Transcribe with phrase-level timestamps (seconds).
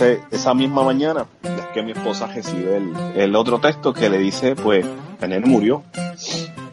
[0.00, 2.80] esa misma mañana es que mi esposa recibe
[3.14, 4.84] el, otro texto que le dice, pues,
[5.20, 5.82] Daniel murió.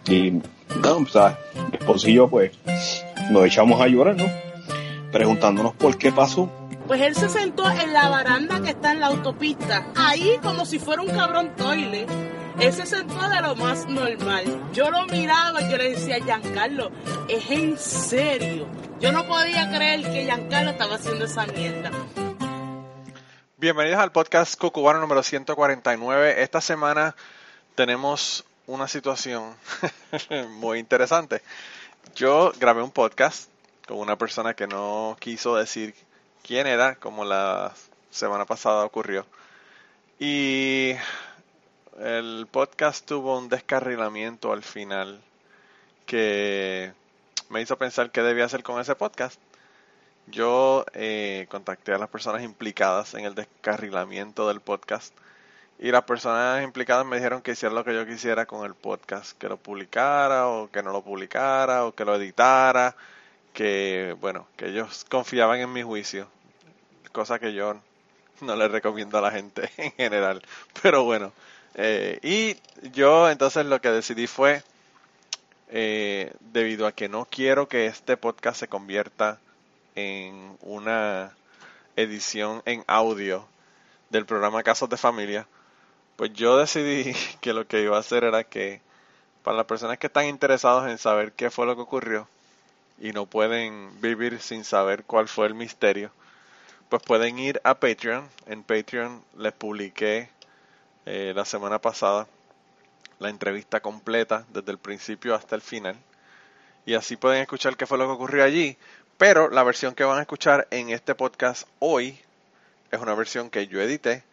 [0.08, 1.38] Y, no, o sea,
[1.72, 2.52] mi esposo y yo, pues,
[3.32, 4.26] nos echamos a llorar, ¿no?
[5.12, 6.50] Preguntándonos por qué pasó.
[6.88, 10.80] Pues él se sentó en la baranda que está en la autopista, ahí como si
[10.80, 12.06] fuera un cabrón toile.
[12.60, 14.44] Él se sentó de lo más normal.
[14.74, 16.92] Yo lo miraba y yo le decía, Giancarlo,
[17.28, 18.68] es en serio.
[19.00, 21.92] Yo no podía creer que Giancarlo estaba haciendo esa mierda.
[23.64, 26.44] Bienvenidos al podcast Cucubano número 149.
[26.44, 27.16] Esta semana
[27.76, 29.56] tenemos una situación
[30.50, 31.42] muy interesante.
[32.14, 33.50] Yo grabé un podcast
[33.88, 35.96] con una persona que no quiso decir
[36.46, 37.74] quién era, como la
[38.12, 39.26] semana pasada ocurrió.
[40.20, 40.96] Y
[42.02, 45.22] el podcast tuvo un descarrilamiento al final
[46.06, 46.92] que
[47.48, 49.40] me hizo pensar qué debía hacer con ese podcast.
[50.28, 55.14] Yo eh, contacté a las personas implicadas en el descarrilamiento del podcast
[55.80, 59.38] y las personas implicadas me dijeron que hiciera lo que yo quisiera con el podcast,
[59.38, 62.96] que lo publicara o que no lo publicara o que lo editara,
[63.54, 66.28] que bueno, que ellos confiaban en mi juicio,
[67.12, 67.76] cosa que yo
[68.42, 70.42] no le recomiendo a la gente en general,
[70.82, 71.34] pero bueno,
[71.76, 72.56] eh, y
[72.92, 74.64] yo entonces lo que decidí fue,
[75.70, 79.40] eh, debido a que no quiero que este podcast se convierta
[79.96, 81.32] en una
[81.96, 83.48] edición en audio
[84.10, 85.48] del programa Casos de Familia,
[86.16, 88.82] pues yo decidí que lo que iba a hacer era que
[89.44, 92.28] para las personas que están interesados en saber qué fue lo que ocurrió
[93.00, 96.12] y no pueden vivir sin saber cuál fue el misterio,
[96.90, 98.30] pues pueden ir a Patreon.
[98.46, 100.30] En Patreon les publiqué
[101.06, 102.28] eh, la semana pasada
[103.20, 105.98] la entrevista completa desde el principio hasta el final.
[106.86, 108.78] Y así pueden escuchar qué fue lo que ocurrió allí.
[109.18, 112.20] Pero la versión que van a escuchar en este podcast hoy
[112.92, 114.24] es una versión que yo edité,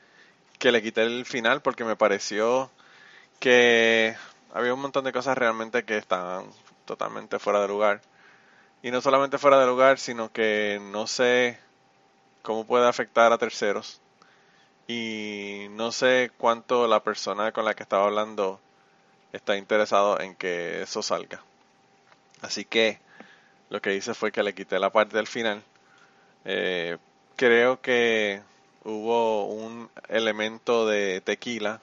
[0.58, 2.70] que le quité el final porque me pareció
[3.38, 4.16] que
[4.52, 6.46] había un montón de cosas realmente que estaban
[6.84, 8.00] totalmente fuera de lugar.
[8.82, 11.58] Y no solamente fuera de lugar, sino que no sé
[12.42, 14.00] cómo puede afectar a terceros.
[14.88, 18.60] Y no sé cuánto la persona con la que estaba hablando
[19.32, 21.42] está interesado en que eso salga.
[22.42, 22.98] Así que
[23.70, 25.62] lo que hice fue que le quité la parte del final.
[26.44, 26.98] Eh,
[27.36, 28.42] creo que
[28.84, 31.80] hubo un elemento de tequila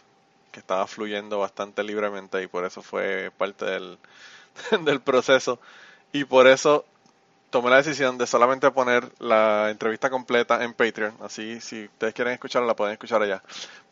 [0.52, 3.98] que estaba fluyendo bastante libremente y por eso fue parte del,
[4.82, 5.60] del proceso.
[6.12, 6.86] Y por eso
[7.50, 11.16] tomé la decisión de solamente poner la entrevista completa en Patreon.
[11.22, 13.42] Así, si ustedes quieren escucharla, la pueden escuchar allá.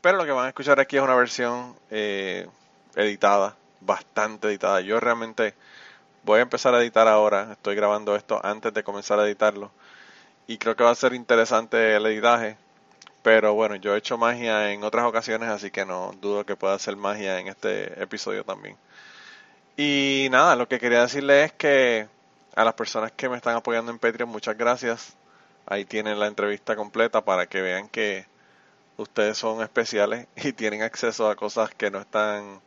[0.02, 2.48] Pero lo que van a escuchar aquí es una versión eh,
[2.96, 4.82] editada, bastante editada.
[4.82, 5.54] Yo realmente
[6.26, 7.50] voy a empezar a editar ahora.
[7.52, 9.72] Estoy grabando esto antes de comenzar a editarlo.
[10.48, 12.58] Y creo que va a ser interesante el editaje.
[13.24, 16.76] Pero bueno, yo he hecho magia en otras ocasiones, así que no dudo que pueda
[16.76, 18.78] hacer magia en este episodio también.
[19.78, 22.08] Y nada, lo que quería decirle es que
[22.56, 25.16] a las personas que me están apoyando en Patreon, muchas gracias.
[25.66, 28.26] Ahí tienen la entrevista completa para que vean que
[28.98, 32.62] ustedes son especiales y tienen acceso a cosas que no están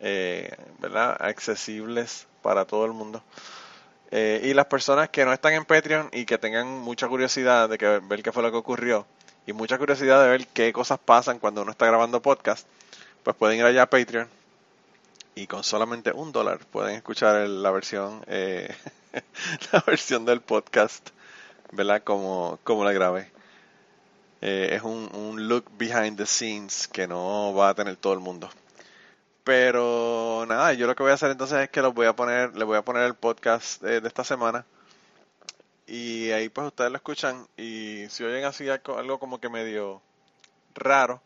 [0.00, 1.16] eh, ¿verdad?
[1.20, 3.22] accesibles para todo el mundo.
[4.10, 7.78] Eh, y las personas que no están en Patreon y que tengan mucha curiosidad de
[7.78, 9.06] que, ver qué fue lo que ocurrió
[9.46, 12.68] y mucha curiosidad de ver qué cosas pasan cuando uno está grabando podcast,
[13.22, 14.28] pues pueden ir allá a Patreon
[15.34, 18.72] y con solamente un dólar pueden escuchar la versión eh,
[19.72, 21.10] la versión del podcast,
[21.72, 22.02] ¿verdad?
[22.04, 23.32] Como, como la grabé.
[24.42, 28.20] Eh, es un, un, look behind the scenes que no va a tener todo el
[28.20, 28.50] mundo.
[29.44, 32.56] Pero nada, yo lo que voy a hacer entonces es que los voy a poner,
[32.56, 34.64] les voy a poner el podcast de, de esta semana.
[35.86, 40.00] Y ahí pues ustedes lo escuchan y si oyen así algo como que medio
[40.74, 41.22] raro,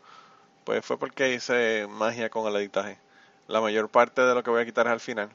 [0.65, 2.99] pues fue porque hice magia con el editaje.
[3.49, 5.31] La mayor parte de lo que voy a quitar es al final,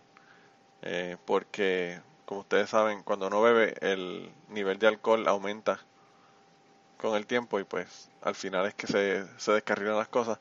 [0.83, 5.79] eh, porque como ustedes saben, cuando uno bebe el nivel de alcohol aumenta
[6.97, 10.39] con el tiempo y pues al final es que se, se descarrilan las cosas.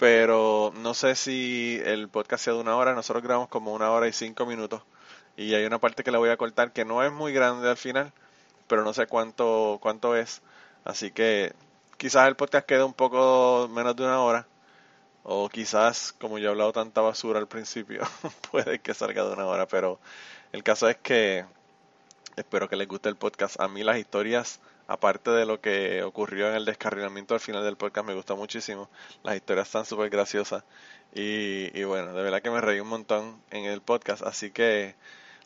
[0.00, 4.08] Pero no sé si el podcast sea de una hora, nosotros grabamos como una hora
[4.08, 4.82] y cinco minutos
[5.36, 7.76] y hay una parte que le voy a cortar que no es muy grande al
[7.76, 8.12] final,
[8.66, 10.42] pero no sé cuánto, cuánto es.
[10.84, 11.54] Así que
[11.98, 14.46] quizás el podcast quede un poco menos de una hora.
[15.22, 18.02] O quizás, como yo he hablado tanta basura al principio,
[18.50, 20.00] puede que salga de una hora, pero
[20.52, 21.44] el caso es que
[22.36, 23.60] espero que les guste el podcast.
[23.60, 27.76] A mí las historias, aparte de lo que ocurrió en el descarrilamiento al final del
[27.76, 28.90] podcast, me gustó muchísimo.
[29.22, 30.64] Las historias están súper graciosas.
[31.14, 34.22] Y, y bueno, de verdad que me reí un montón en el podcast.
[34.22, 34.96] Así que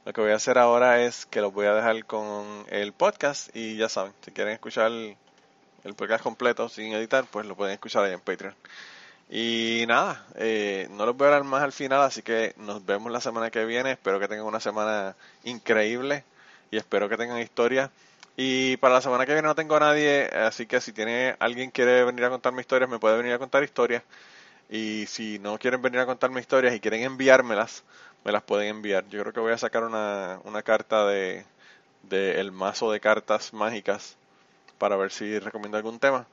[0.06, 3.54] lo que voy a hacer ahora es que los voy a dejar con el podcast.
[3.54, 8.02] Y ya saben, si quieren escuchar el podcast completo sin editar, pues lo pueden escuchar
[8.04, 8.54] ahí en Patreon.
[9.28, 13.12] Y nada, eh, no los voy a hablar más al final, así que nos vemos
[13.12, 13.92] la semana que viene.
[13.92, 16.24] Espero que tengan una semana increíble
[16.70, 17.90] y espero que tengan historia.
[18.36, 21.70] Y para la semana que viene no tengo a nadie, así que si tiene alguien
[21.70, 24.02] quiere venir a contarme historias, me puede venir a contar historias.
[24.70, 27.84] Y si no quieren venir a contarme historias y quieren enviármelas,
[28.24, 29.04] me las pueden enviar.
[29.08, 31.44] Yo creo que voy a sacar una, una carta de,
[32.02, 34.16] de el mazo de cartas mágicas
[34.78, 36.26] para ver si recomiendo algún tema.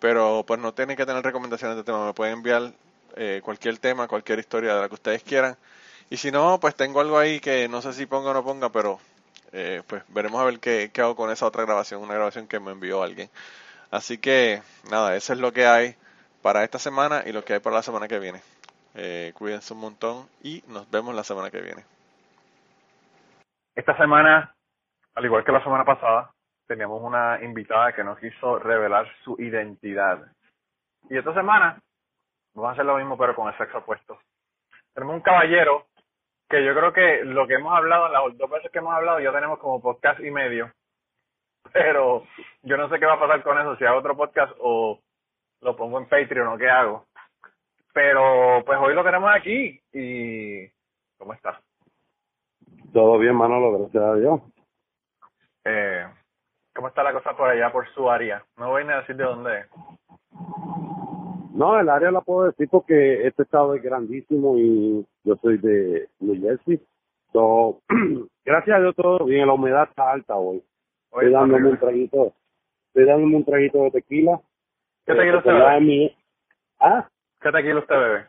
[0.00, 2.72] Pero pues no tienen que tener recomendaciones de tema, me pueden enviar
[3.16, 5.56] eh, cualquier tema, cualquier historia de la que ustedes quieran.
[6.10, 8.70] Y si no, pues tengo algo ahí que no sé si ponga o no ponga,
[8.70, 9.00] pero
[9.52, 12.72] eh, pues veremos a ver qué, hago con esa otra grabación, una grabación que me
[12.72, 13.28] envió alguien.
[13.90, 15.94] Así que nada, eso es lo que hay
[16.42, 18.40] para esta semana y lo que hay para la semana que viene.
[18.94, 21.84] Eh, cuídense un montón y nos vemos la semana que viene.
[23.74, 24.54] Esta semana,
[25.14, 26.30] al igual que la semana pasada,
[26.66, 30.18] teníamos una invitada que nos quiso revelar su identidad.
[31.08, 31.78] Y esta semana
[32.54, 34.18] vamos a hacer lo mismo pero con el sexo opuesto.
[34.94, 35.86] Tenemos un caballero
[36.48, 39.32] que yo creo que lo que hemos hablado, las dos veces que hemos hablado, ya
[39.32, 40.70] tenemos como podcast y medio.
[41.72, 42.24] Pero
[42.62, 45.00] yo no sé qué va a pasar con eso, si hago otro podcast o
[45.60, 47.06] lo pongo en Patreon o qué hago.
[47.92, 50.68] Pero pues hoy lo tenemos aquí y
[51.18, 51.56] ¿cómo estás?
[52.92, 54.40] Todo bien, Manolo, gracias a Dios.
[55.64, 56.06] Eh,
[56.74, 58.44] ¿Cómo está la cosa por allá, por su área?
[58.56, 59.66] No voy ni a decir de dónde es.
[61.54, 66.08] No, el área la puedo decir porque este estado es grandísimo y yo soy de
[66.20, 66.80] New Jersey.
[67.32, 67.80] So,
[68.44, 70.62] gracias a Dios todo bien, la humedad está alta hoy.
[71.12, 72.32] Estoy dándome un traguito,
[72.88, 74.40] estoy dándome un traguito de tequila.
[75.06, 75.80] ¿Qué tequila usted bebe?
[75.80, 76.16] mi-
[76.80, 77.08] ¿Ah?
[77.40, 78.24] ¿Qué tequila usted bebe?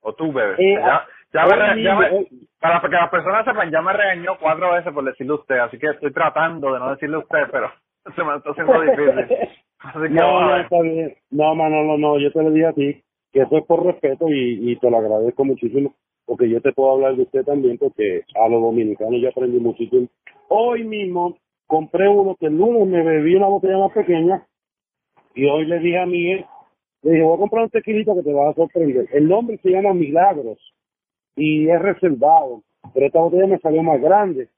[0.00, 0.58] ¿O tú bebes?
[0.58, 2.26] Eh, ya, ya me ahora re- ya mismo, me-
[2.60, 5.86] para que las personas sepan, ya me regañó cuatro veces por decirle usted, así que
[5.88, 7.70] estoy tratando de no decirle usted, pero
[8.16, 9.36] se me está haciendo difícil.
[9.80, 11.16] Así que No, no, está bien.
[11.30, 13.02] No, Manolo, no, yo te lo dije a ti,
[13.32, 15.94] que eso es por respeto y, y te lo agradezco muchísimo,
[16.28, 20.06] porque yo te puedo hablar de usted también, porque a los dominicanos yo aprendí muchísimo.
[20.48, 24.46] Hoy mismo compré uno que el lunes me bebí una botella más pequeña
[25.34, 26.44] y hoy le dije a Miguel,
[27.02, 29.08] le dije, voy a comprar un tequilito que te va a sorprender.
[29.12, 30.58] El nombre se llama Milagros
[31.34, 34.48] y es reservado, pero esta botella me salió más grande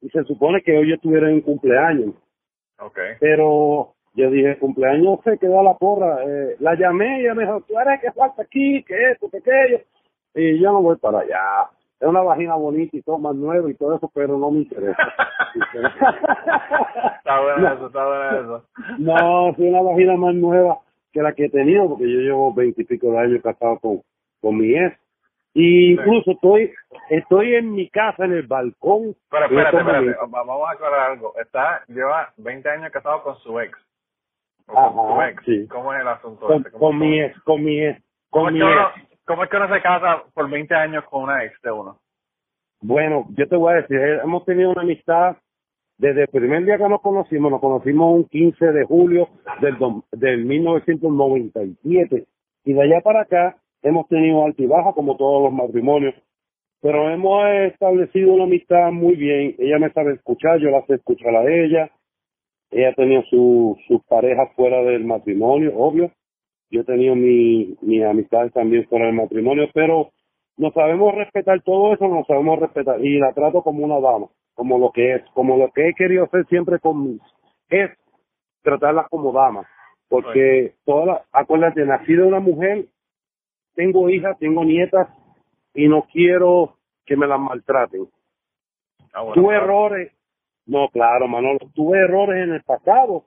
[0.00, 2.14] y se supone que hoy yo estuviera en un cumpleaños
[3.20, 6.24] pero yo dije, cumpleaños se quedó a la porra.
[6.24, 9.38] Eh, la llamé y ella me dijo, tú eres que falta aquí, que esto, que
[9.38, 9.80] aquello.
[10.34, 11.70] Y yo no voy para allá.
[12.00, 14.96] Es una vagina bonita y todo más nuevo y todo eso, pero no me interesa.
[17.18, 17.74] Está bueno No.
[17.74, 18.64] eso, está bueno eso.
[18.98, 20.78] no, soy una vagina más nueva
[21.12, 24.02] que la que he tenido, porque yo llevo veintipico de años casado con,
[24.40, 24.96] con mi ex.
[25.54, 26.72] Y incluso estoy,
[27.10, 29.16] estoy en mi casa, en el balcón.
[29.30, 31.34] Pero espérate, espérate, vamos a aclarar algo.
[31.40, 33.76] Está, lleva 20 años casado con su ex.
[34.68, 35.44] O con Ajá, su ex.
[35.46, 35.66] sí.
[35.68, 36.62] ¿Cómo es el asunto Con?
[36.64, 39.07] ¿Cómo- con mi ex, con mi ex, ¿Cómo con mi ex.
[39.28, 41.98] ¿Cómo es que uno se casa por 20 años con una ex de uno?
[42.80, 45.36] Bueno, yo te voy a decir, eh, hemos tenido una amistad
[45.98, 49.28] desde el primer día que nos conocimos, nos conocimos un 15 de julio
[49.60, 49.76] del,
[50.12, 52.26] del 1997
[52.64, 56.14] y de allá para acá hemos tenido alta y baja como todos los matrimonios,
[56.80, 61.36] pero hemos establecido una amistad muy bien, ella me sabe escuchar, yo la sé escuchar
[61.36, 61.90] a ella,
[62.70, 62.94] ella
[63.28, 66.12] su, sus parejas fuera del matrimonio, obvio,
[66.70, 70.10] yo he tenido mi, mis amistades también fuera del matrimonio, pero
[70.56, 74.78] nos sabemos respetar todo eso, nos sabemos respetar y la trato como una dama, como
[74.78, 77.20] lo que es, como lo que he querido hacer siempre con mis
[77.70, 77.90] es
[78.62, 79.66] tratarla como dama,
[80.08, 82.86] porque todas las, acuérdate, nací de una mujer,
[83.74, 85.08] tengo hijas, tengo nietas
[85.74, 88.08] y no quiero que me las maltraten.
[89.12, 89.64] Ah, bueno, tuve claro.
[89.64, 90.12] errores,
[90.66, 93.24] no, claro, Manolo, tuve errores en el pasado,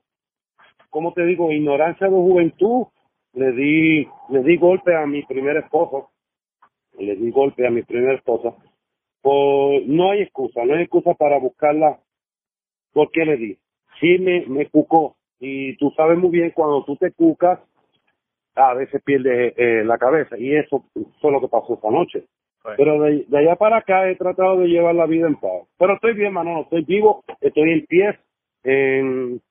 [0.89, 2.87] como te digo, ignorancia de juventud,
[3.33, 6.11] le di, le di golpe a mi primer esposo,
[6.97, 8.53] le di golpe a mi primera esposa,
[9.21, 11.99] pues no hay excusa, no hay excusa para buscarla,
[12.93, 13.57] ¿por qué le di?
[13.99, 17.59] Sí me, me cucó, y tú sabes muy bien, cuando tú te cucas,
[18.55, 20.83] a veces pierdes eh, la cabeza, y eso
[21.21, 22.25] fue lo que pasó esta noche.
[22.77, 25.63] Pero de, de allá para acá he tratado de llevar la vida en paz.
[25.79, 28.19] Pero estoy bien, Manolo, estoy vivo, estoy en pie,
[28.63, 29.41] en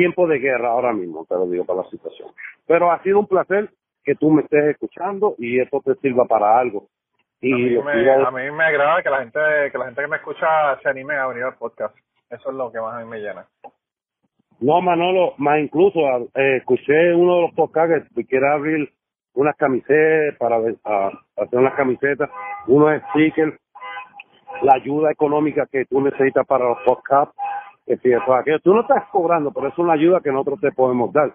[0.00, 2.28] tiempo de guerra ahora mismo, te lo digo para la situación.
[2.66, 3.68] Pero ha sido un placer
[4.02, 6.86] que tú me estés escuchando y esto te sirva para algo.
[7.42, 9.38] Y a, mí me, a- mí agrada que la gente
[9.72, 10.46] que la gente que me escucha
[10.82, 11.94] se anime a venir al podcast.
[12.30, 13.46] Eso es lo que más a mí me llena.
[14.60, 16.00] No, Manolo, más incluso
[16.34, 18.90] eh, escuché uno de los podcasts que quiere abrir
[19.34, 22.28] unas camisetas para a- hacer unas camisetas,
[22.66, 23.54] unos stickers,
[24.62, 27.34] la ayuda económica que tú necesitas para los podcasts,
[27.94, 28.60] eso, aquello.
[28.60, 31.34] Tú no estás cobrando, pero es una ayuda que nosotros te podemos dar.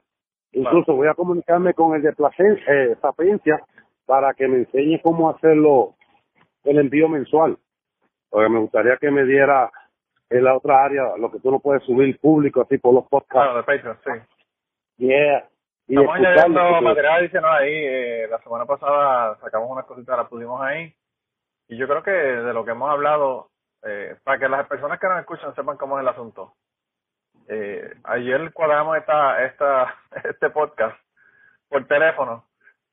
[0.52, 2.96] Incluso voy a comunicarme con el de Placencia, eh,
[4.06, 5.96] para que me enseñe cómo hacerlo
[6.64, 7.58] el envío mensual.
[8.30, 9.70] Porque me gustaría que me diera
[10.30, 13.34] en la otra área lo que tú no puedes subir público así por los podcasts.
[13.34, 15.06] Claro, de Patreon, sí.
[15.06, 15.50] Yeah.
[15.88, 17.74] Y Estamos añadiendo material adicional ahí.
[17.74, 20.94] eh, la semana pasada sacamos unas cositas, las pusimos ahí.
[21.68, 23.50] Y yo creo que de lo que hemos hablado,
[23.86, 26.54] eh, para que las personas que nos escuchan sepan cómo es el asunto.
[27.48, 30.98] Eh, ayer cuadramos esta, esta, este podcast
[31.70, 32.46] por teléfono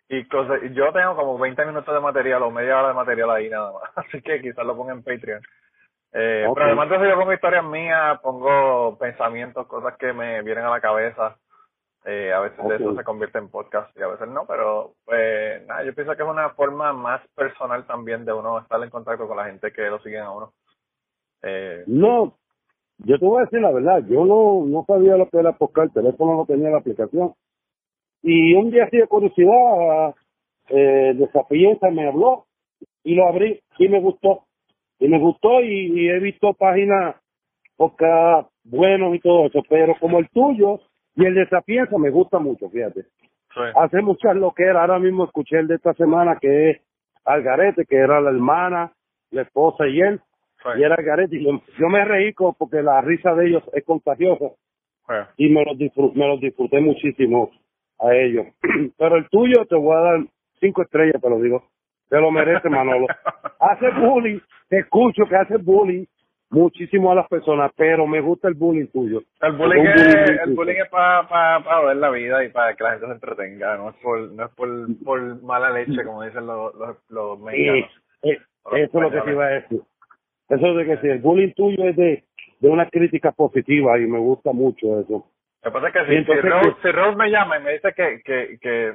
[0.09, 0.29] y
[0.75, 3.91] yo tengo como 20 minutos de material o media hora de material ahí nada más.
[3.97, 5.43] Así que quizás lo ponga en Patreon.
[6.13, 6.47] Eh.
[6.53, 10.71] Pero además de eso yo pongo historias mías, pongo pensamientos, cosas que me vienen a
[10.71, 11.39] la cabeza.
[12.05, 15.65] Eh, a veces de eso se convierte en podcast y a veces no, pero pues
[15.67, 19.29] nada, yo pienso que es una forma más personal también de uno estar en contacto
[19.29, 20.53] con la gente que lo siguen a uno.
[21.43, 22.35] Eh, No,
[22.99, 25.97] yo te voy a decir la verdad, yo no, no sabía lo que era podcast,
[25.97, 27.35] el teléfono no tenía la aplicación.
[28.23, 30.15] Y un día así de curiosidad,
[30.69, 32.47] eh, de Sapienza me habló
[33.03, 34.45] y lo abrí y me gustó.
[35.01, 37.17] Y me gustó y, y he visto páginas
[37.77, 40.79] podcast buenos y todo eso, pero como el tuyo
[41.17, 43.03] y el de Sapienza me gusta mucho, fíjate.
[43.03, 43.61] sí.
[43.75, 46.81] Hace muchas lo que era, ahora mismo escuché el de esta semana que es
[47.25, 48.93] Algarete, que era la hermana,
[49.33, 50.21] la esposa y él
[50.63, 54.47] sí, y era Gareth y yo, me reí porque la risa de ellos es contagiosa
[55.09, 55.15] sí.
[55.37, 57.51] y me los, disfruté, me los disfruté muchísimo
[57.99, 58.47] a ellos.
[58.99, 60.21] Pero el tuyo te voy a dar
[60.61, 61.65] cinco estrellas, te lo digo.
[62.09, 63.07] Te lo merece, Manolo.
[63.61, 64.39] Hace bullying,
[64.69, 66.05] te escucho que hace bullying
[66.51, 69.23] muchísimo a las personas, pero me gusta el bullying tuyo.
[69.41, 72.75] El bullying es, bullying el bullying es para pa, pa ver la vida y para
[72.75, 74.69] que la gente se entretenga, no es por, no es por,
[75.03, 77.91] por mala leche, como dicen los, los, los Sí, mexicanos.
[78.23, 78.39] eh,
[78.73, 79.81] eso es lo que te iba a decir.
[80.55, 82.25] Eso es de que si el bullying tuyo es de,
[82.61, 85.27] de una crítica positiva y me gusta mucho eso.
[85.65, 86.89] Lo que pasa es que si, si, entonces, Rose, ¿qué?
[86.89, 88.93] si Rose me llama y me dice que, que, que,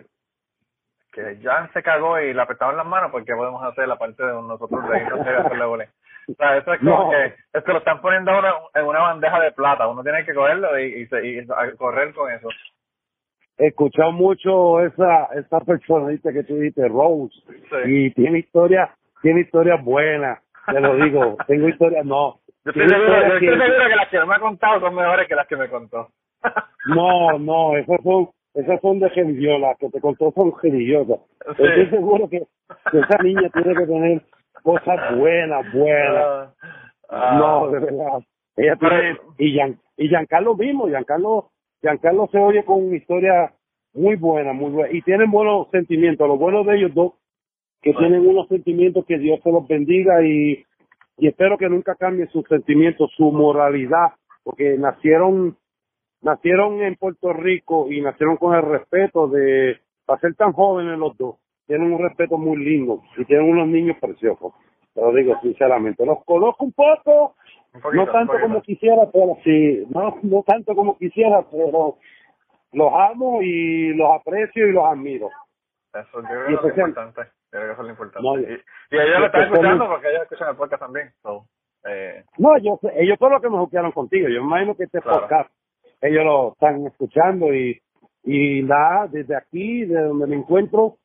[1.13, 4.23] que Jan se cagó y le apretaban las manos, pues ¿qué podemos hacer la parte
[4.23, 5.87] de nosotros reírnos y hacerle bullying?
[6.29, 7.09] O sea, eso es como No.
[7.09, 10.25] que, es que lo están poniendo a uno en una bandeja de plata, uno tiene
[10.25, 12.49] que cogerlo y, y, se- y a correr con eso.
[13.57, 17.77] he escuchado mucho esa esa personita que tú dijiste, Rose, Sí.
[17.85, 20.39] y tiene historia, tiene historias buenas,
[20.71, 22.39] te lo digo, tengo historias, no.
[22.65, 24.79] Yo estoy seguro, yo historias estoy que- seguro que las que no me ha contado
[24.81, 26.09] son mejores que las que me contó.
[26.87, 31.19] No, no, esas son, esas son de religión, las que te contó son religiosas.
[31.57, 31.63] Sí.
[31.63, 32.43] Estoy seguro que,
[32.91, 34.21] que esa niña tiene que tener
[34.63, 36.53] cosas buenas, buenas.
[37.09, 38.19] Ah, No, de verdad.
[38.57, 43.53] Ella tiene, y, Gian, y Giancarlo mismo, Giancarlo, Giancarlo se oye con una historia
[43.93, 47.13] muy buena, muy buena, y tienen buenos sentimientos, lo bueno de ellos dos,
[47.81, 48.07] que Bueno.
[48.07, 50.63] tienen unos sentimientos que Dios se los bendiga y,
[51.17, 55.57] y espero que nunca cambien sus sentimientos, su moralidad, porque nacieron,
[56.21, 61.17] nacieron en Puerto Rico y nacieron con el respeto de, para ser tan jóvenes los
[61.17, 61.35] dos,
[61.67, 64.53] tienen un respeto muy lindo y tienen unos niños preciosos.
[64.93, 66.05] Te lo digo sinceramente.
[66.05, 67.35] Los conozco un poco,
[67.73, 71.97] un poquito, no tanto como quisiera, pero sí, no, no tanto como quisiera, pero
[72.71, 75.29] los amo y los aprecio y los admiro.
[75.93, 77.21] Eso, yo Y que es importante.
[77.49, 78.27] Creo que eso es lo importante.
[78.27, 81.11] No, y, y- ellos lo están escuchando porque ellos escuchan el podcast también.
[81.21, 81.45] So,
[81.85, 84.27] eh, No, yo ellos son los que me juquearon contigo.
[84.29, 85.21] Yo me imagino que este Claro.
[85.21, 85.49] podcast,
[86.01, 87.79] ellos lo están escuchando y,
[88.23, 90.97] y nada, desde aquí, de donde me encuentro,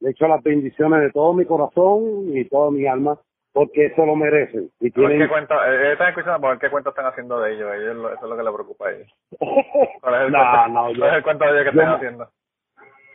[0.00, 3.18] le echo las bendiciones de todo mi corazón y toda mi alma,
[3.52, 4.70] porque se lo merecen.
[4.80, 5.18] Y tienen...
[5.18, 7.70] qué cuenta, eh, están escuchando ver qué cuento están haciendo de ellos.
[7.74, 9.12] ellos lo- eso es lo que les preocupa a ellos.
[10.00, 11.80] ¿Cuál es el no, cuento, no, cuál yo, es el cuento de ellos que yo
[11.82, 12.28] están haciendo?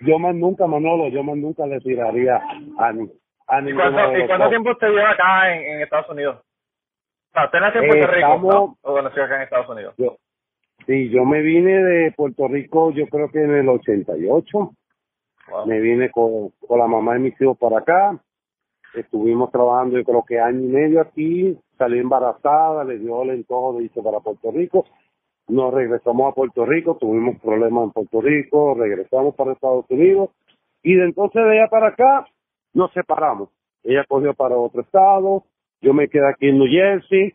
[0.01, 2.41] Yo más nunca, Manolo, yo más nunca le tiraría
[2.77, 3.09] a, ni-
[3.47, 4.49] a ¿Y ninguno cuánto, de ¿Y cuánto dos.
[4.49, 6.37] tiempo usted lleva acá en, en Estados Unidos?
[6.37, 8.77] O sea, usted nació en Puerto Eh, Rico, estamos- ¿no?
[8.81, 9.95] ¿O nació acá en Estados Unidos?
[9.97, 10.17] Yo,
[10.87, 14.71] sí, yo me vine de Puerto Rico, yo creo que en el 88.
[15.47, 15.67] Wow.
[15.67, 18.17] Me vine con, con la mamá de mis hijos para acá.
[18.95, 21.57] Estuvimos trabajando, yo creo que año y medio aquí.
[21.77, 24.85] Salí embarazada, le dio el antojo de irse para Puerto Rico.
[25.47, 30.29] Nos regresamos a Puerto Rico, tuvimos problemas en Puerto Rico, regresamos para Estados Unidos.
[30.81, 32.27] Y de entonces de allá para acá
[32.73, 33.49] nos separamos.
[33.83, 35.43] Ella cogió para otro estado,
[35.81, 37.33] yo me quedé aquí en New Jersey.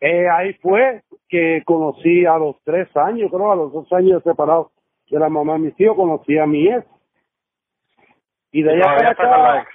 [0.00, 4.68] Eh, ahí fue que conocí a los tres años, creo, a los dos años separados
[5.10, 6.86] de la mamá de mis hijos, conocí a mi ex.
[8.52, 9.68] Y de allá Todavía para acá,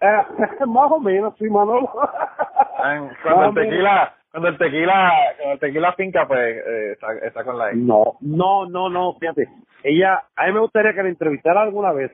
[0.00, 0.26] eh,
[0.66, 1.90] más o menos, sí, Manolo.
[2.84, 7.12] En- Más Cuando el tequila, cuando el tequila, cuando el tequila finca, pues eh, está,
[7.24, 7.76] está con la ex.
[7.78, 9.48] No, no, no, no, fíjate.
[9.84, 12.10] Ella, a mí me gustaría que la entrevistara alguna vez.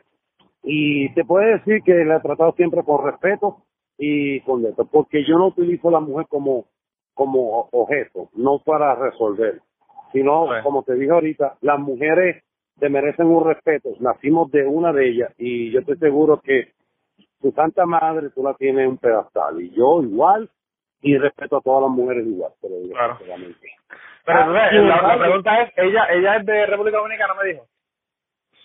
[0.62, 3.62] Y te puede decir que la he tratado siempre con respeto
[3.97, 6.67] y con esto, porque yo no utilizo a la mujer como,
[7.15, 9.62] como objeto, no para resolver,
[10.12, 10.62] sino, Sí.
[10.62, 12.45] como te dije ahorita, las mujeres
[12.79, 13.89] se merecen un respeto.
[13.99, 16.73] Nacimos de una de ellas y yo estoy seguro que
[17.41, 20.50] tu santa madre tú la tienes en un pedestal y yo igual
[21.02, 22.52] y respeto a todas las mujeres igual.
[22.62, 23.19] Pero, Claro.
[24.25, 27.66] Pero Ah, entonces, la, la pregunta es, ella ella es de República Dominicana, me dijo.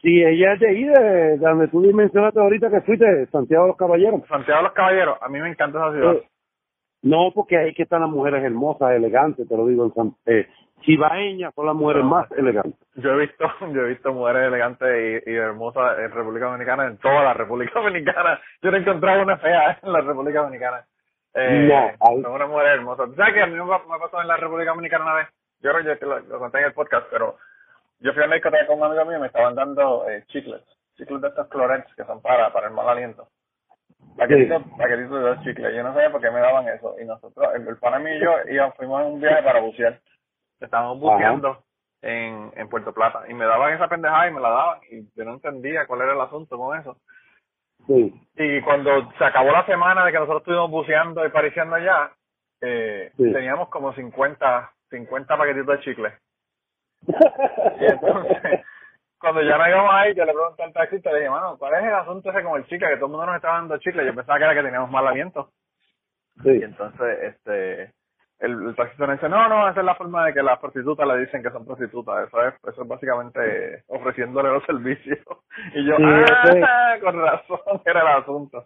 [0.01, 3.69] Sí, ella es de ahí, de, de donde tú mencionaste ahorita que fuiste, Santiago de
[3.69, 4.21] los Caballeros.
[4.27, 6.13] Santiago de los Caballeros, a mí me encanta esa ciudad.
[6.15, 6.27] Eh,
[7.03, 10.47] no, porque ahí que están las mujeres hermosas, elegantes, te lo digo en San, eh,
[10.81, 12.09] Chibaeñas son las mujeres No.
[12.09, 12.79] más elegantes.
[12.95, 16.97] Yo he visto, yo he visto mujeres elegantes y, y hermosas en República Dominicana, en
[16.97, 18.39] toda la República Dominicana.
[18.61, 20.85] Yo no he encontrado una fea en la República Dominicana.
[21.35, 23.09] Eh, No, ahí- son unas mujeres hermosas.
[23.15, 25.27] ¿Sabes que a mí me pa- me pasó en la República Dominicana una vez?
[25.59, 27.37] Yo creo que lo, lo conté en el podcast, pero
[27.99, 30.61] yo fui a discoteca con un amigo mío y me estaban dando eh, chicles.
[30.95, 33.27] Chicles de estos clorets que son para, para el mal aliento.
[34.17, 35.75] Paquetitos, paquetitos de dos chicles.
[35.75, 36.95] Yo no sabía por qué me daban eso.
[37.01, 39.99] Y nosotros, el, el pana y yo íbamos, fuimos en un viaje para bucear.
[40.61, 41.13] Estábamos Ajá.
[41.15, 41.63] buceando
[42.01, 43.23] en, en Puerto Plata.
[43.27, 44.79] Y me daban esa pendejada y me la daban.
[44.89, 46.97] Y yo no entendía cuál era el asunto con eso.
[47.87, 48.13] Sí.
[48.37, 52.11] Y cuando se acabó la semana de que nosotros estuvimos buceando y pariciando allá,
[52.61, 53.31] eh, Sí.
[53.31, 56.13] teníamos como 50, 50 paquetitos de chicle.
[57.79, 58.61] Y entonces,
[59.19, 61.83] cuando ya no íbamos ahí, yo le pregunté al taxista, le dije, mano, ¿cuál es
[61.83, 62.87] el asunto ese con el chicle?
[62.89, 64.05] Que todo el mundo nos estaba dando chicle.
[64.05, 65.51] Yo pensaba que era que teníamos mal aliento.
[66.43, 66.49] sí.
[66.59, 67.93] Y entonces, este,
[68.39, 71.07] el, el taxista nos dice, no, no, esa es la forma de que las prostitutas
[71.07, 72.27] le dicen que son prostitutas.
[72.27, 75.19] Eso es, eso es básicamente ofreciéndole los servicios.
[75.73, 76.63] Y yo, Sí, eso es.
[76.67, 78.65] ah, con razón, era el asunto.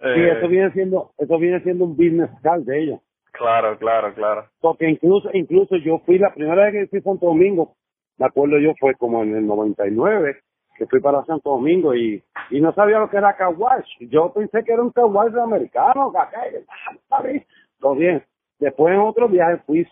[0.00, 2.98] Sí, Eh, eso viene siendo, eso viene siendo un business card de ella.
[3.32, 4.46] Claro, claro, claro.
[4.60, 7.74] Porque incluso, incluso yo fui la primera vez que fui a Santo Domingo,
[8.18, 10.36] me acuerdo yo fue como en el 99,
[10.76, 13.88] que fui para Santo Domingo y, y no sabía lo que era kawash.
[14.00, 18.24] Yo pensé que era un kawash americano, acá, y, ah, está bien.
[18.62, 19.84] Después en otro viaje fui,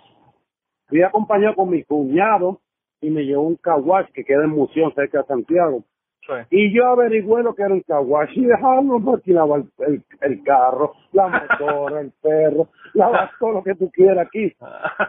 [0.86, 2.60] fui acompañado con mi cuñado
[3.00, 5.82] y me llevó un kawash que queda en Museo cerca de Santiago.
[6.20, 6.34] Sí.
[6.50, 8.46] Y yo averigüé lo que era un kawash y
[9.04, 13.90] porque alquilaba el, el, el carro, la motora, el perro, lavas todo lo que tú
[13.90, 14.54] quieras aquí.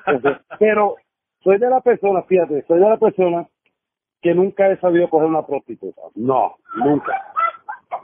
[0.07, 0.95] Entonces, Pero
[1.43, 3.47] soy de la persona, fíjate, soy de la persona
[4.23, 6.01] que nunca he sabido coger una prostituta.
[6.15, 7.30] No, nunca.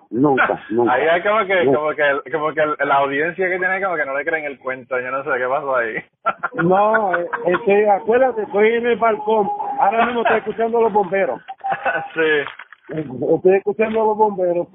[0.09, 0.93] Nunca, nunca.
[0.93, 4.17] Ahí hay como que, como que, como que la audiencia que tiene como que no
[4.17, 5.95] le creen el cuento, yo no sé qué pasó ahí.
[6.63, 9.47] No, eh, es que acuérdate, estoy en el balcón,
[9.79, 11.41] ahora mismo estoy escuchando a los bomberos.
[12.13, 12.95] sí.
[13.35, 14.67] Estoy escuchando a los bomberos.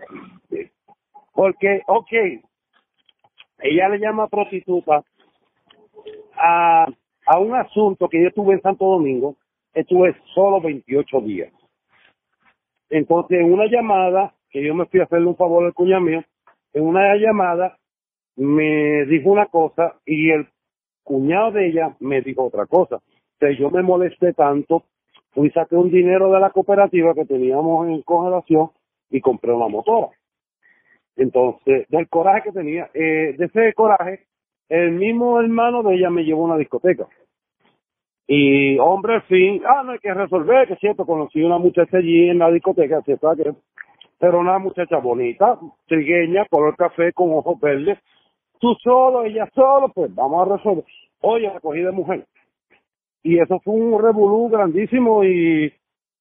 [1.33, 2.13] Porque, ok,
[3.59, 5.03] ella le llama prostituta
[6.37, 6.87] a,
[7.27, 9.37] a un asunto que yo estuve en Santo Domingo,
[9.73, 11.53] estuve solo 28 días.
[12.91, 16.23] Entonces, en una llamada, que yo me fui a hacerle un favor al cuñado mío,
[16.75, 17.79] en una llamada
[18.37, 20.47] me dijo una cosa y el
[21.03, 23.01] cuñado de ella me dijo otra cosa.
[23.35, 24.85] Entonces, yo me molesté tanto,
[25.31, 28.71] fui saqué un dinero de la cooperativa que teníamos en congelación
[29.11, 30.09] y compré una motora.
[31.17, 34.27] Entonces, del coraje que tenía, eh, de ese coraje,
[34.69, 37.07] el mismo hermano de ella me llevó a una discoteca.
[38.27, 41.99] Y hombre, al fin, ah, no hay que resolver, que es cierto, conocí una muchacha
[41.99, 43.35] allí en la discoteca, ¿cierto?
[43.37, 43.53] Que,
[44.23, 45.59] pero una muchacha bonita,
[45.89, 47.99] trigueña, color café, con ojos verdes.
[48.61, 50.85] Tú solo, ella solo, pues vamos a resolver.
[51.23, 52.25] Oye, la cogí de mujer.
[53.25, 55.73] Y eso fue un revolú grandísimo y,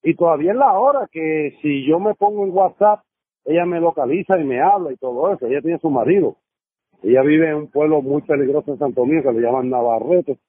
[0.02, 3.02] y todavía es la hora que si yo me pongo en WhatsApp,
[3.46, 5.46] ella me localiza y me habla y todo eso.
[5.46, 6.38] Ella tiene su marido.
[7.04, 10.40] Ella vive en un pueblo muy peligroso en Santo Domingo que le llaman Navarrete.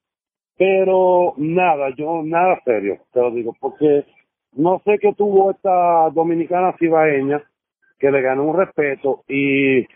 [0.56, 4.06] Pero nada, yo nada serio, te lo digo, porque
[4.52, 7.42] no sé qué tuvo esta dominicana cibaeña
[7.98, 9.86] que le ganó un respeto y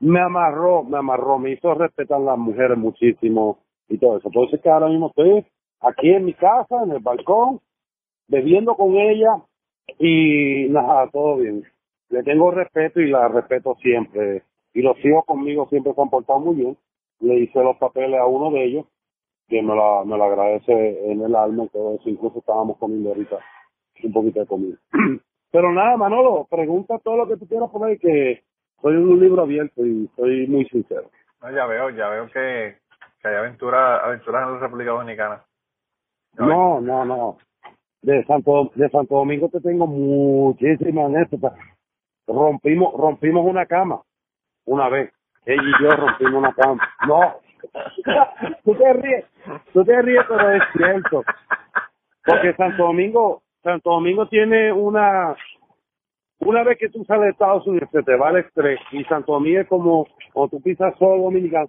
[0.00, 4.30] me amarró, me amarró, me hizo respetar a las mujeres muchísimo y todo eso.
[4.30, 5.44] Por eso es que ahora mismo estoy
[5.80, 7.60] aquí en mi casa, en el balcón,
[8.28, 9.42] bebiendo con ella
[9.98, 11.64] y nada, todo bien.
[12.10, 14.42] Le tengo respeto y la respeto siempre.
[14.74, 16.76] Y los hijos conmigo siempre se han portado muy bien.
[17.20, 18.86] Le hice los papeles a uno de ellos,
[19.48, 22.08] que me lo, me lo agradece en el alma y todo eso.
[22.08, 23.38] Incluso estábamos comiendo ahorita
[24.04, 24.76] un poquito de comida.
[25.50, 28.44] Pero nada, Manolo, pregunta todo lo que tú quieras ahí, que
[28.82, 31.10] soy un libro abierto y soy muy sincero.
[31.42, 32.76] No, ya veo, ya veo que,
[33.22, 35.42] que hay aventura, aventuras en la República Dominicana.
[36.34, 37.38] No, no, no.
[38.02, 41.54] De Santo, de Santo Domingo te tengo muchísimas anécdotas.
[42.26, 44.02] Rompimos, rompimos una cama
[44.66, 45.12] una vez.
[45.46, 46.88] Ella y yo rompimos una cama.
[47.06, 47.36] No.
[48.64, 49.24] tú te ríes,
[49.72, 51.24] tú te ríes, pero es cierto.
[52.24, 55.36] Porque Santo Domingo, Santo Domingo tiene una,
[56.40, 59.32] una vez que tú sales de Estados Unidos se te va el estrés y Santo
[59.32, 61.68] Domingo es como cuando tú pisas solo dominicano,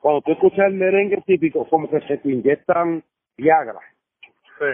[0.00, 3.02] cuando tú escuchas el merengue típico, como que se te inyectan
[3.36, 3.80] Viagra.
[4.58, 4.64] Sí.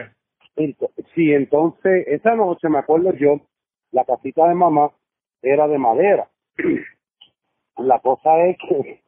[0.56, 3.40] Ento- Sí, entonces, esa noche me acuerdo yo,
[3.92, 4.90] la casita de mamá
[5.42, 6.28] era de madera.
[7.78, 9.00] La cosa es que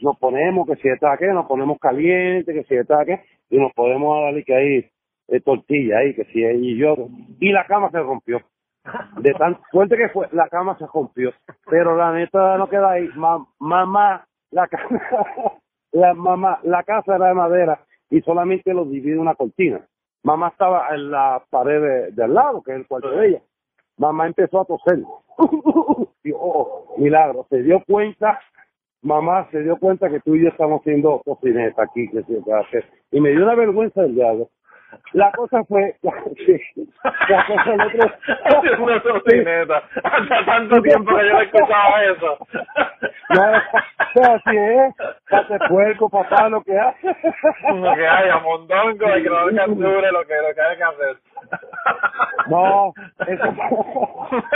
[0.00, 3.72] nos ponemos, que si está que nos ponemos caliente, que si está que y nos
[3.72, 4.90] podemos darle que ahí
[5.28, 6.96] eh, tortilla ahí, que si ahí y yo.
[7.40, 8.40] Y la cama se rompió.
[9.18, 11.32] De tan fuerte que fue, la cama se rompió.
[11.70, 13.08] Pero la neta no queda ahí.
[13.16, 14.68] Ma- mamá, la
[15.92, 17.80] la mamá, la casa era de madera
[18.10, 19.80] y solamente lo divide una cortina.
[20.24, 23.42] Mamá estaba en la pared de, de al lado, que es el cuarto de ella.
[23.98, 25.00] Mamá empezó a toser.
[26.24, 28.40] Y, oh, milagro, se dio cuenta,
[29.02, 32.60] mamá se dio cuenta que tú y yo estamos haciendo cocineta aquí, que se puede
[32.60, 32.84] hacer.
[33.10, 34.48] Y me dio una vergüenza del diablo.
[35.12, 35.96] La cosa fue,
[36.46, 36.86] sí,
[37.28, 38.10] la cosa el otro,
[38.44, 39.82] Haciendo cocineta.
[40.02, 42.38] Hace tanto tiempo que yo no escuchaba eso.
[43.30, 44.94] No, así es,
[45.28, 47.14] pate puerco, papá, lo que hace.
[47.68, 51.16] Como que haya mondongo y que no capture lo que, lo que hay que hacer.
[52.48, 52.94] No,
[53.26, 53.54] eso,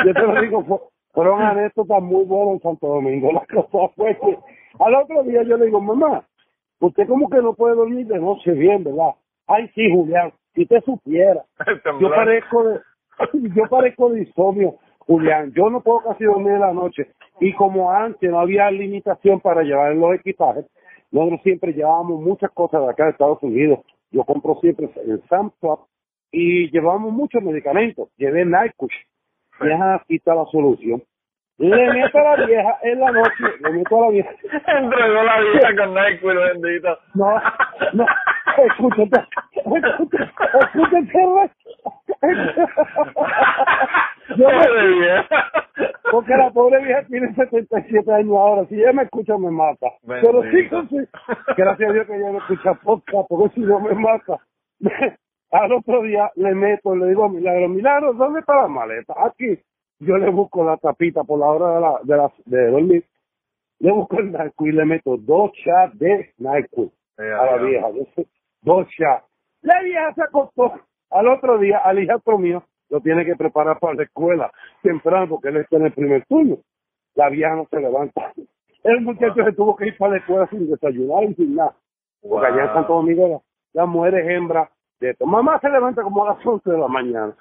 [0.07, 3.33] yo te lo digo, fueron anécdotas muy buenas en Santo Domingo.
[3.33, 4.39] La cosa fue que
[4.79, 6.25] al otro día yo le digo, mamá,
[6.81, 9.15] usted como que no puede dormir de noche bien, ¿verdad?
[9.47, 11.45] Ay, sí, Julián, si usted supiera,
[12.01, 12.81] yo parezco de,
[13.55, 17.09] yo parezco de insomnio, Julián, yo no puedo casi dormir en la noche.
[17.41, 20.65] Y como antes no había limitación para llevar los equipajes,
[21.11, 23.81] nosotros siempre llevábamos muchas cosas de acá de Estados Unidos.
[24.11, 25.81] Yo compro siempre en Sam's Club
[26.31, 28.09] y llevamos muchos medicamentos.
[28.17, 28.89] Llevé Nyquil.
[29.61, 31.03] Esa aquí está la solución.
[31.59, 34.31] Le meto a la vieja en la noche, le meto a la vieja.
[34.43, 36.99] Entregó la vida con NyQuil, bendito.
[37.15, 37.41] No,
[37.93, 38.07] no,
[38.67, 41.13] escúchate, escúchate, escúchate.
[41.13, 41.49] Yo
[44.49, 45.25] me- Pobre vieja.
[46.11, 48.65] porque la pobre vieja tiene 77 años ahora.
[48.69, 49.89] Si ella me escucha, me mata.
[50.23, 50.49] Pero sí,
[50.91, 50.97] sí,
[51.57, 54.39] gracias a Dios que ella me escucha poca, porque si no me mata.
[55.53, 59.15] Al otro día le meto, le digo a Milagro, Milagro, ¿dónde está la maleta?
[59.19, 59.59] Aquí.
[59.99, 63.05] Yo le busco la tapita por la hora de, la, de, la, de dormir.
[63.79, 67.87] Le busco el NyQuil y le meto dos shots de NyQuil Sí, a la vieja.
[68.63, 69.25] Dos shots.
[69.61, 70.73] La vieja se acostó.
[71.11, 74.51] Al otro día, al hijastro mío, lo tiene que preparar para la escuela
[74.83, 76.59] temprano porque él está en el primer turno.
[77.15, 78.33] La vieja no se levanta.
[78.83, 81.77] El muchacho se tuvo que ir para la escuela sin desayunar y sin nada.
[82.23, 82.73] Porque allá en.
[82.73, 84.71] Santo Domingo la, la mujer es hembra
[85.03, 85.27] de esto.
[85.27, 87.35] Mamá se levanta como a las 11 de la mañana.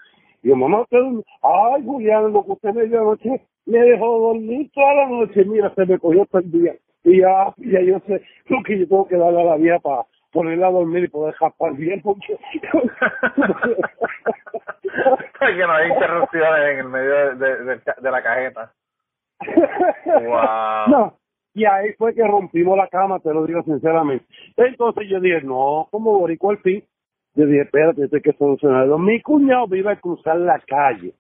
[0.44, 0.98] Y yo, mamá, usted,
[1.42, 5.46] ay, Julián, lo que usted me dio anoche, me dejó dormir toda la noche.
[5.46, 6.76] Mira, se me cogió todo el día.
[7.04, 10.04] Y ya, ya yo sé lo que yo tengo que darle a la vieja para
[10.32, 12.02] ponerla a dormir y poder japar bien.
[12.02, 12.38] Porque...
[15.40, 18.72] que no hay interrupciones en el medio de, de, de- de la cajeta.
[20.06, 20.88] Wow.
[20.88, 21.14] No,
[21.54, 24.26] y ahí fue que rompimos la cama, te lo digo sinceramente.
[24.56, 26.84] Entonces yo dije, no, como boricua al fin.
[27.36, 28.98] Yo dije, espérate, esto hay que solucionarlo.
[28.98, 31.14] Mi cuñado me iba a cruzar la calle.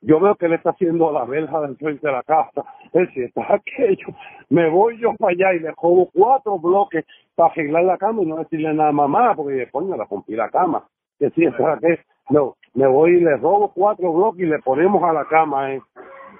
[0.00, 2.62] Yo veo que él está haciendo la verja del frente de la casa.
[2.92, 4.08] Él si está aquello.
[4.50, 8.26] Me voy yo para allá y le jodo cuatro bloques para arreglar la cama y
[8.26, 10.84] no decirle nada a mamá, porque dije, coño, la rompí la cama.
[11.18, 15.02] Que sí, está que No, me voy y le robo cuatro bloques y le ponemos
[15.02, 15.80] a la cama, eh.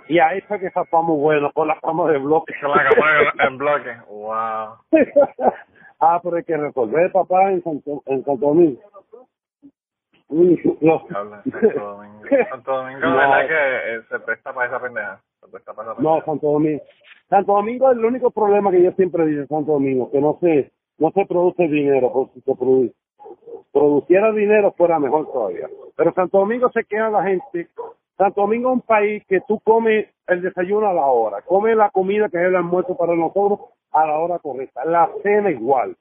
[0.09, 2.55] Y ahí fue que zapamos bueno, con la cama de bloques.
[2.61, 3.07] Con la cama
[3.39, 3.97] en, en bloque.
[4.11, 4.75] Wow.
[6.05, 8.81] ah, pero hay que resolver, papá, en Santo, en Santo Domingo.
[10.29, 11.07] No.
[11.09, 12.23] Santo Domingo.
[12.51, 13.17] Santo Domingo, No.
[13.17, 15.21] verdad que eh, se presta para esa pendeja.
[15.41, 16.23] Se presta para esa No.
[16.25, 16.83] Santo Domingo.
[17.29, 20.71] Santo Domingo es el único problema que yo siempre digo Santo Domingo, que no se,
[20.99, 22.95] no se produce dinero, porque si se produce,
[23.73, 25.69] produciera dinero fuera mejor todavía.
[25.97, 27.69] Pero Santo Domingo se queda la gente.
[28.17, 31.91] Santo Domingo es un país que tú comes el desayuno a la hora, comes la
[31.91, 33.61] comida que es el almuerzo para nosotros
[33.95, 35.97] a la hora correcta, la cena igual.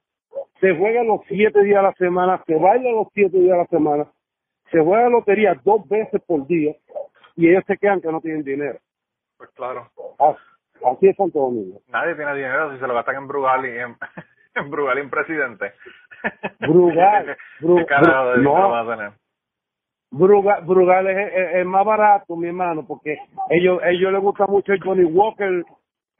[0.59, 3.67] Se juega los siete días a la semana, se baila los siete días a la
[3.67, 4.07] semana,
[4.71, 6.75] se juega lotería dos veces por día
[7.35, 8.79] y ellos se quedan que no tienen dinero.
[9.37, 9.87] Pues claro.
[10.19, 10.39] Así,
[10.85, 11.79] así es Santo Domingo.
[11.89, 13.95] Nadie tiene dinero si se lo gastan en Brugal y en,
[14.55, 15.73] en Brugal y en Presidente.
[16.59, 18.69] Brugal, Bru- ¿Qué carajo de Bru- no.
[18.69, 19.11] va a tener?
[20.11, 23.17] Brugal, Brugal es, es- es más barato, mi hermano, porque
[23.49, 25.63] ellos ellos les gusta mucho el Johnny Walker,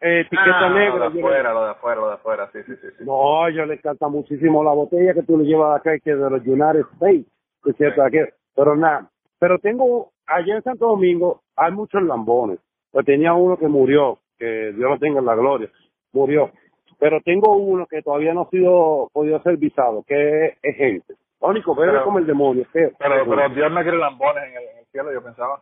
[0.04, 1.06] eh, etiqueta Ah, negra.
[1.06, 2.88] Lo de afuera, lo de afuera, lo de afuera, sí, sí, sí.
[2.98, 3.04] sí.
[3.06, 6.30] No, ellos les encanta muchísimo la botella que tú le llevas acá, que es de
[6.30, 7.26] los United States,
[7.64, 8.32] que Sí.
[8.56, 9.10] pero nada.
[9.40, 12.60] Pero tengo, allá en Santo Domingo hay muchos lambones.
[12.92, 15.70] Pues tenía uno que murió, que Dios lo tenga en la gloria,
[16.12, 16.52] murió.
[17.00, 21.16] Pero tengo uno que todavía no ha sido podido ser visado, que es, gente.
[21.40, 22.66] Único, bebe Pero- como el demonio.
[22.72, 25.62] que- Pero, pero Dios no quiere lambones en el, en el cielo, yo pensaba.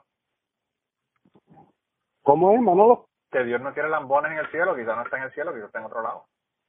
[2.21, 3.06] ¿Cómo es, Manolo?
[3.32, 5.67] Que Dios no quiere lambones en el cielo, quizás no está en el cielo, quizás
[5.67, 6.24] está en otro lado.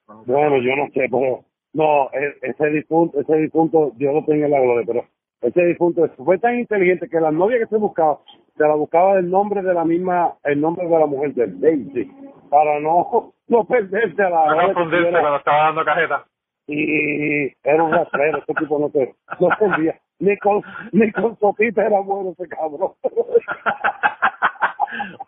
[0.08, 0.22] No.
[0.24, 4.52] Bueno, yo no sé, pero no, e- ese difunto, ese difunto, Dios lo tenga en
[4.52, 5.04] la gloria, pero
[5.40, 8.18] ese difunto fue tan inteligente que la novia que se buscaba,
[8.56, 12.10] se la buscaba del nombre de la misma, el nombre de la mujer de Daisy,
[12.50, 16.24] para no, no perderse a la No confundirse cuando estaba dando cajeta.
[16.68, 21.84] y era un rastrero, este tipo no te, no servía, ni con, ni con sopita
[21.86, 22.92] era bueno ese cabrón.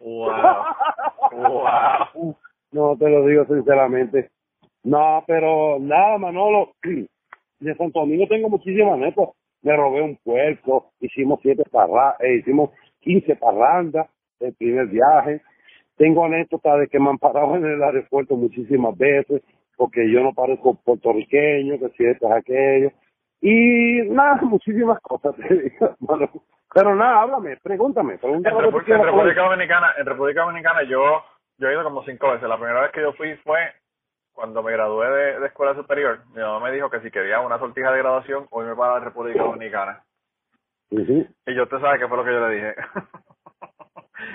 [0.00, 0.64] wow.
[1.32, 2.36] Wow.
[2.72, 4.30] No, te lo digo sinceramente.
[4.82, 6.72] No, pero nada, Manolo.
[7.60, 9.34] De Santo Domingo tengo muchísimas anécdotas.
[9.62, 14.08] Me robé un puerco, hicimos siete parra eh, hicimos 15 parrandas
[14.40, 15.40] el primer viaje.
[15.96, 19.42] Tengo anécdotas de que me han parado en el aeropuerto muchísimas veces,
[19.76, 22.90] porque yo no parezco puertorriqueño, que si esto es aquello.
[23.46, 25.94] Y nada, muchísimas cosas, te digo.
[26.72, 29.06] Pero nada, háblame, pregúntame, pregúntame República, en ahí.
[29.06, 31.22] República Dominicana, en República Dominicana yo,
[31.58, 32.48] yo he ido como cinco veces.
[32.48, 33.58] La primera vez que yo fui fue
[34.32, 36.20] cuando me gradué de, de escuela superior.
[36.34, 39.00] Mi mamá me dijo que si quería una sortija de graduación, hoy me para la
[39.00, 40.02] República Dominicana.
[40.90, 42.74] Y yo, usted sabe qué fue lo que yo le dije.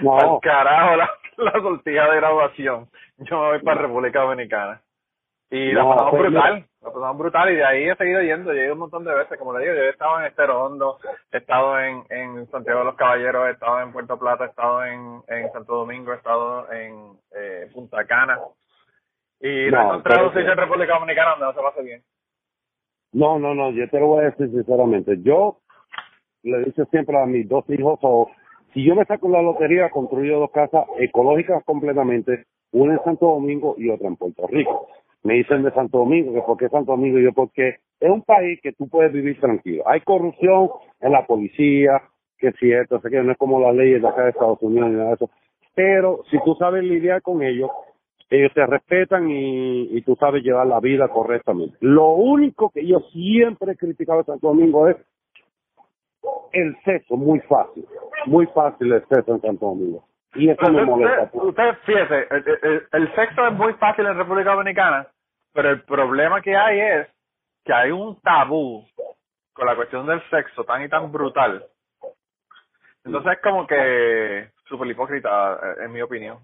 [0.04, 0.18] No.
[0.36, 2.88] Al carajo la, la sortija de graduación.
[3.18, 4.82] Yo me voy para República Dominicana.
[5.52, 8.54] Y la No, pasamos pues, brutal, la pasamos brutal y de ahí he seguido yendo,
[8.54, 10.64] yo he ido un montón de veces, como le digo, yo he estado en Estero
[10.64, 10.98] Hondo,
[11.32, 14.86] he estado en, en Santiago de los Caballeros, he estado en Puerto Plata, he estado
[14.86, 18.40] en, en Santo Domingo, he estado en eh, Punta Cana
[19.40, 22.04] y no, No, he encontrado en República Dominicana donde no se pase bien.
[23.12, 25.18] No, no, no, yo te lo voy a decir sinceramente.
[25.24, 25.60] Yo
[26.44, 28.30] le dicho siempre a mis dos hijos, o
[28.74, 33.76] si yo me saco la lotería, construyo dos casas ecológicas completamente, una en Santo Domingo
[33.78, 34.88] y otra en Puerto Rico.
[35.24, 38.22] Me dicen de Santo Domingo, que por qué Santo Domingo, y yo porque es un
[38.22, 39.84] país que tú puedes vivir tranquilo.
[39.88, 40.70] Hay corrupción
[41.02, 42.02] en la policía,
[42.38, 44.90] que si esto, sé que no es como las leyes de acá de Estados Unidos
[44.90, 45.30] ni nada de eso.
[45.76, 47.70] Pero si tú sabes lidiar con ellos,
[48.30, 51.76] ellos te respetan y, y tú sabes llevar la vida correctamente.
[51.82, 54.98] Lo único que yo siempre he criticado a Santo Domingo es
[56.54, 57.86] el sexo, muy fácil,
[58.26, 60.04] muy fácil el sexo en Santo Domingo.
[60.36, 61.24] Y eso me molesta.
[61.34, 65.08] usted, usted, fíjese, el, el- el sexo es muy fácil en República Dominicana,
[65.54, 67.08] pero el problema que hay es
[67.66, 68.86] que hay un tabú
[69.54, 71.66] con la cuestión del sexo tan y tan brutal.
[73.04, 76.38] Entonces es como que súper hipócrita, eh, en mi opinión.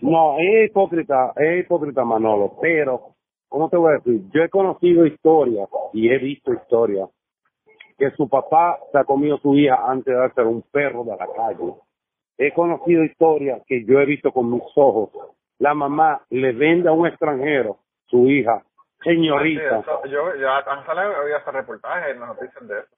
[0.00, 3.14] No, es hipócrita, es hipócrita Manolo, pero,
[3.48, 4.22] ¿cómo te voy a decir?
[4.32, 7.08] Yo he conocido historias y he visto historias
[7.96, 11.16] que su papá se ha comido su hija antes de dársela a un perro de
[11.16, 11.74] la calle.
[12.38, 15.10] He conocido historias que yo he visto con mis ojos.
[15.58, 18.62] La mamá le vende a un extranjero su hija,
[19.02, 19.82] señorita.
[19.82, 22.88] Sí, eso- yo ya han salido hoy hasta reportajes en las noticias de eso.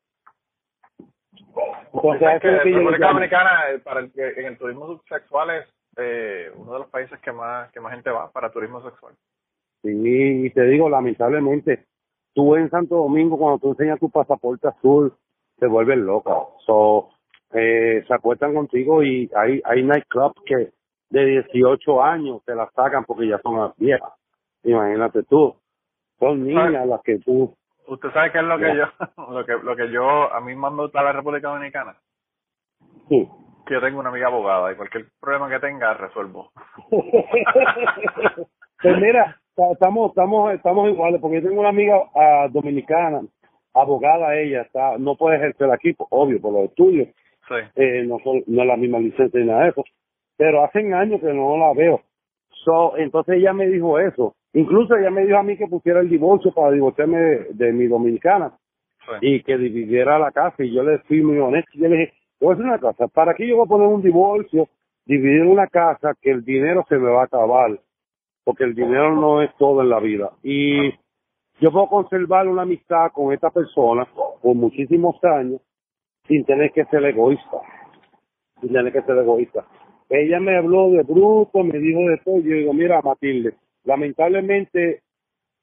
[1.93, 3.09] Entonces, eso es que que le República.
[3.09, 7.33] Dominicana, eh, para el, en el turismo sexual es eh, uno de los países que
[7.33, 9.15] más que más gente va para turismo sexual.
[9.83, 9.91] Sí,
[10.47, 11.87] y te digo, lamentablemente,
[12.35, 15.13] tú en Santo Domingo, cuando tú enseñas tu pasaporte azul,
[15.59, 16.33] te vuelves loca.
[16.67, 17.09] So,
[17.53, 20.71] eh, se acuestan contigo y hay, hay nightclubs que
[21.11, 24.13] de 18 años te la sacan porque ya son viejas.
[24.63, 25.57] Imagínate tú.
[26.19, 27.55] Son niñas las que tú...
[27.89, 28.75] Usted sabe qué es lo que Ya.
[28.77, 31.97] yo, lo que, lo que yo, a mí más me gusta la República Dominicana,
[33.09, 33.29] Sí.
[33.67, 36.53] que yo tengo una amiga abogada y cualquier problema que tenga resuelvo.
[38.83, 43.23] pues mira, ta- estamos, estamos, estamos iguales, porque yo tengo una amiga ah, dominicana,
[43.75, 47.09] abogada ella, está, no puede ejercer aquí, obvio, por los estudios,
[47.51, 47.57] Sí.
[47.77, 49.85] eh, no, son, no es la misma licencia ni nada de eso,
[50.39, 52.01] pero hacen años que no la veo.
[52.65, 54.35] So, entonces ella me dijo eso.
[54.55, 57.87] Incluso ella me dijo a mí que pusiera el divorcio para divorciarme de, de mi
[57.87, 58.53] dominicana
[59.07, 59.13] Sí.
[59.23, 60.63] y que dividiera la casa.
[60.63, 61.71] Y yo le fui muy honesto.
[61.75, 63.89] Y yo le dije, voy a decir una cosa, ¿para qué yo voy a poner
[63.89, 64.69] un divorcio,
[65.07, 67.79] dividir una casa que el dinero se me va a acabar?
[68.45, 70.31] Porque el dinero no es todo en la vida.
[70.43, 70.91] Y
[71.61, 74.07] yo puedo conservar una amistad con esta persona
[74.43, 75.61] por muchísimos años
[76.31, 77.61] sin tener que ser egoísta.
[78.61, 79.67] Sin tener que ser egoísta.
[80.09, 82.39] Ella me habló de bruto, me dijo de todo.
[82.39, 85.03] Yo digo, mira, Matilde, lamentablemente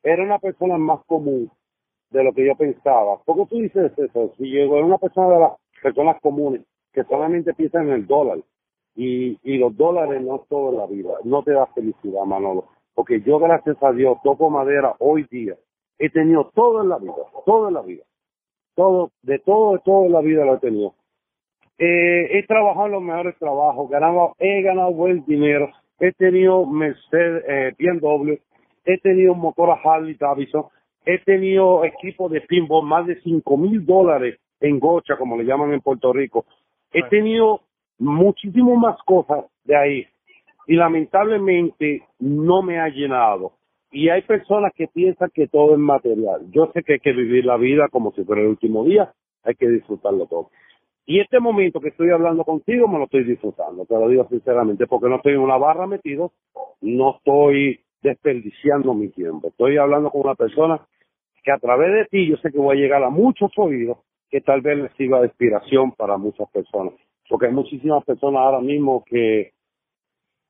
[0.04, 1.50] era una persona más común
[2.10, 3.18] de lo que yo pensaba.
[3.24, 4.34] ¿Por qué tú dices eso?
[4.38, 5.52] Si yo digo, era una persona de las
[5.82, 8.40] personas comunes que solamente piensan en el dólar.
[8.94, 11.14] Y, los dólares no es todo en la vida.
[11.24, 12.66] No te da felicidad, Manolo.
[12.94, 15.56] Porque yo, gracias a Dios, toco madera hoy día.
[15.98, 17.14] He tenido todo en la vida,
[17.46, 18.04] todo en la vida.
[18.78, 20.94] Todo, de todo, de todo en la vida lo he tenido.
[21.80, 27.44] Eh, he trabajado en los mejores trabajos, ganado, he ganado buen dinero, he tenido Mercedes,
[27.48, 28.34] eh, BMW,
[28.86, 30.66] he tenido motor Harley Davidson,
[31.06, 35.74] he tenido equipo de pinball, más de cinco mil dólares en gocha, como le llaman
[35.74, 36.46] en Puerto Rico.
[36.94, 37.62] He tenido
[37.98, 40.08] muchísimo más cosas de ahí
[40.68, 43.54] y lamentablemente no me ha llenado.
[43.92, 46.42] Y hay personas que piensan que todo es material.
[46.52, 49.56] Yo sé que hay que vivir la vida como si fuera el último día, hay
[49.56, 50.50] que disfrutarlo todo.
[51.06, 54.88] Y este momento que estoy hablando contigo me lo estoy disfrutando, te lo digo sinceramente,
[54.88, 56.34] porque no estoy en una barra metido,
[56.82, 59.48] no estoy desperdiciando mi tiempo.
[59.48, 60.86] Estoy hablando con una persona
[61.44, 64.42] que a través de ti yo sé que voy a llegar a muchos oídos que
[64.42, 66.94] tal vez les sirva de inspiración para muchas personas.
[67.30, 69.54] Porque hay muchísimas personas ahora mismo que,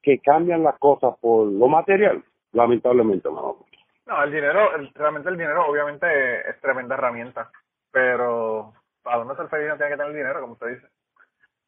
[0.02, 2.24] que cambian las cosas por lo material,
[2.58, 3.30] lamentablemente.
[3.30, 3.58] No,
[4.06, 7.50] no el dinero, el, realmente el dinero obviamente es tremenda herramienta,
[7.92, 10.88] pero para uno ser feliz no tiene que tener dinero, como usted dice.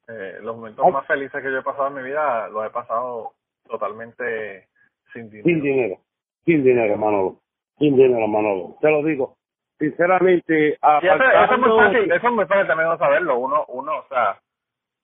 [0.08, 3.34] Eh, los momentos más felices que yo he pasado en mi vida los he pasado
[3.67, 4.67] totalmente
[5.13, 5.45] sin dinero.
[5.45, 5.97] Sin dinero,
[6.45, 7.39] sin dinero, Manolo.
[7.78, 8.75] Sin dinero, Manolo.
[8.82, 9.38] Te lo digo.
[9.78, 13.38] Sinceramente, eso, eso, es muy fácil, eso es muy fácil también no saberlo.
[13.38, 14.38] Uno, uno, o sea,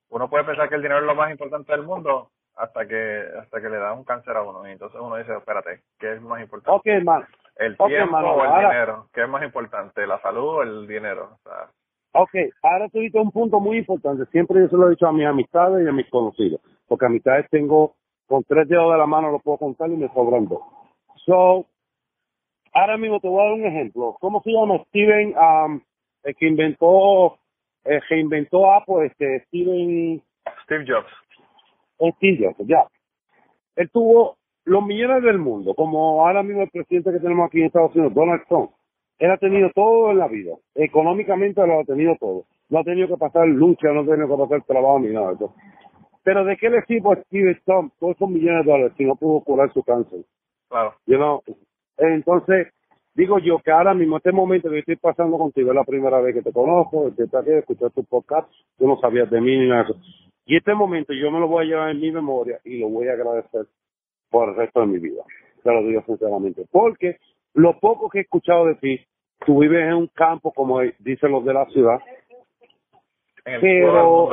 [0.10, 3.62] uno puede pensar que el dinero es lo más importante del mundo hasta que hasta
[3.62, 6.42] que le da un cáncer a uno y entonces uno dice, espérate, ¿qué es más
[6.42, 6.78] importante?
[6.80, 7.26] Okay, man.
[7.58, 10.06] El tiempo o el dinero, ¿qué es más importante?
[10.06, 11.32] ¿La salud o el dinero?
[11.36, 11.70] O sea,
[12.18, 12.32] Ok,
[12.64, 14.26] ahora tú un punto muy importante.
[14.32, 16.62] Siempre yo se lo he dicho a mis amistades y a mis conocidos.
[16.88, 20.48] Porque amistades tengo con tres dedos de la mano, lo puedo contar y me sobran
[20.48, 20.62] dos.
[21.26, 21.66] So,
[22.72, 24.16] ahora mismo te voy a dar un ejemplo.
[24.22, 25.82] ¿Cómo se llama Steven, um,
[26.24, 27.38] el que inventó,
[27.84, 30.22] el que inventó Apple, este, Steven...
[30.64, 31.12] Steve Jobs.
[31.98, 32.86] Jobs, ya.
[33.76, 37.66] Él tuvo los millones del mundo, como ahora mismo el presidente que tenemos aquí en
[37.66, 38.72] Estados Unidos, Donald Trump
[39.18, 40.56] él ha tenido todo en la vida.
[40.74, 42.46] Económicamente lo ha tenido todo.
[42.70, 45.36] No ha tenido que pasar lucha, no ha tenido que pasar trabajo ni nada de
[45.36, 45.54] eso.
[46.24, 49.16] Pero ¿de qué le sirve a Steve Trump todos esos millones de dólares si no
[49.16, 50.22] pudo curar su cáncer?
[50.70, 50.96] Claro.
[51.06, 51.42] You
[51.98, 52.74] Entonces,
[53.14, 56.34] digo yo que ahora mismo, este momento que estoy pasando contigo, es la primera vez
[56.34, 59.70] que te conozco, que te aquí, escuchar tu podcast, tú no sabías de mí ni
[59.70, 60.02] nada de eso.
[60.46, 63.08] Y este momento yo me lo voy a llevar en mi memoria y lo voy
[63.08, 63.66] a agradecer
[64.30, 65.24] por el resto de mi vida.
[65.64, 66.66] Te lo digo sinceramente.
[66.72, 67.18] Porque
[67.56, 69.00] lo poco que he escuchado de ti,
[69.44, 72.00] tú vives en un campo, como dicen los de la ciudad.
[73.44, 74.30] pero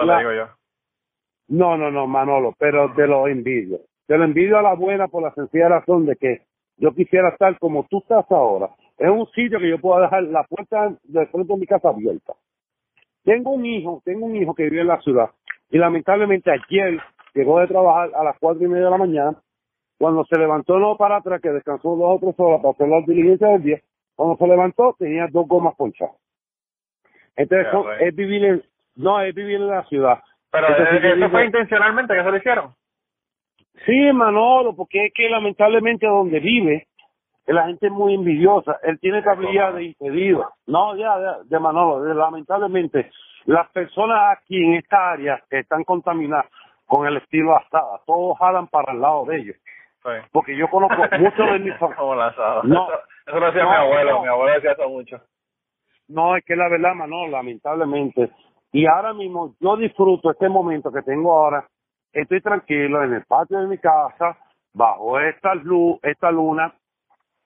[1.48, 3.80] No, no, no, Manolo, pero te lo envidio.
[4.06, 6.42] Te lo envidio a la buena por la sencilla razón de que
[6.76, 8.70] yo quisiera estar como tú estás ahora.
[8.98, 12.34] Es un sitio que yo pueda dejar la puerta de frente de mi casa abierta.
[13.24, 15.30] Tengo un hijo, tengo un hijo que vive en la ciudad
[15.72, 17.00] y lamentablemente ayer
[17.34, 19.34] llegó de trabajar a las cuatro y media de la mañana
[19.98, 23.06] cuando se levantó no para atrás, que descansó dos o tres horas para hacer las
[23.06, 23.80] diligencias del día,
[24.14, 26.16] cuando se levantó tenía dos gomas ponchadas.
[27.36, 27.68] Entonces,
[28.00, 28.62] es vivir en,
[28.96, 30.22] no, es vivir en la ciudad.
[30.50, 32.74] Pero eso fue intencionalmente que se lo hicieron.
[33.86, 36.86] Sí, Manolo, porque es que lamentablemente donde vive,
[37.46, 38.78] la gente es muy envidiosa.
[38.82, 40.52] Él tiene tablilla de impedido.
[40.66, 43.10] No, ya, de Manolo, lamentablemente,
[43.46, 46.46] las personas aquí en esta área están contaminadas
[46.86, 48.00] con el estilo asada.
[48.06, 49.56] Todos jalan para el lado de ellos.
[50.32, 52.88] Porque yo conozco muchos de mis Como No,
[53.26, 55.20] eso, lo mi abuelo, mi abuelo decía eso mucho.
[56.08, 58.30] No, es que la verdad, no, lamentablemente.
[58.72, 61.66] Y ahora mismo yo disfruto este momento que tengo ahora.
[62.12, 64.36] Estoy tranquilo en el patio de mi casa,
[64.74, 66.74] bajo esta luz, esta luna,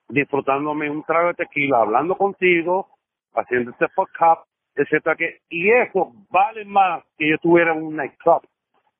[0.08, 2.88] disfrutándome un trago de tequila, hablando contigo,
[3.34, 4.42] haciendo este podcast,
[4.76, 8.42] etcétera que y eso vale más que yo tuviera un nightclub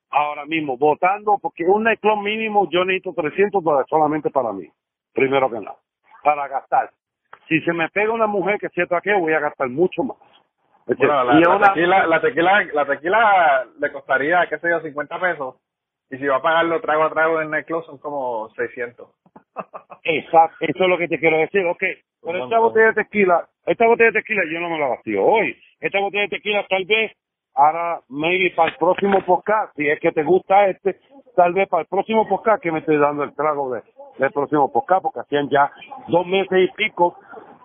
[0.09, 4.67] ahora mismo votando porque un nightclub mínimo yo necesito 300 dólares solamente para mí,
[5.13, 5.77] primero que nada,
[6.23, 6.91] para gastar.
[7.47, 10.17] Si se me pega una mujer que siento aquí, voy a gastar mucho más.
[10.85, 15.55] Bueno, la, tequila, la, tequila, la tequila le costaría, qué sé yo, 50 pesos.
[16.09, 19.09] Y si va a pagarlo trago a trago en nightclub son como 600.
[20.03, 21.65] Exacto, eso es lo que te quiero decir.
[21.65, 21.83] Ok,
[22.23, 25.55] pero esta botella de tequila, esta botella de tequila yo no me la vacío hoy.
[25.79, 27.11] Esta botella de tequila tal vez
[27.53, 30.99] ahora maybe para el próximo podcast, si es que te gusta este,
[31.35, 33.81] tal vez para el próximo podcast que me estoy dando el trago de,
[34.19, 35.71] del próximo podcast, porque hacían ya
[36.07, 37.17] dos meses y pico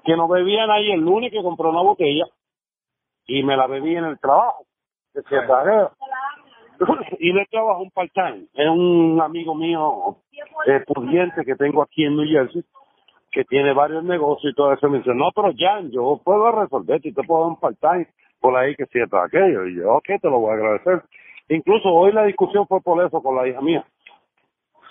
[0.04, 2.24] que no bebían ahí el lunes que compré una botella
[3.26, 4.64] y me la bebí en el trabajo.
[7.20, 8.46] y le trabajo un part-time.
[8.54, 10.16] Es un amigo mío
[10.66, 12.64] eh, pudiente que tengo aquí en New Jersey
[13.32, 14.88] que tiene varios negocios y todo eso.
[14.88, 18.06] Me dice, no, pero Jan, yo puedo resolver, y te puedo dar un part-time
[18.40, 19.66] por ahí que siento aquello.
[19.66, 21.02] Y yo, ok, te lo voy a agradecer.
[21.48, 23.84] Incluso hoy la discusión fue por eso con la hija mía.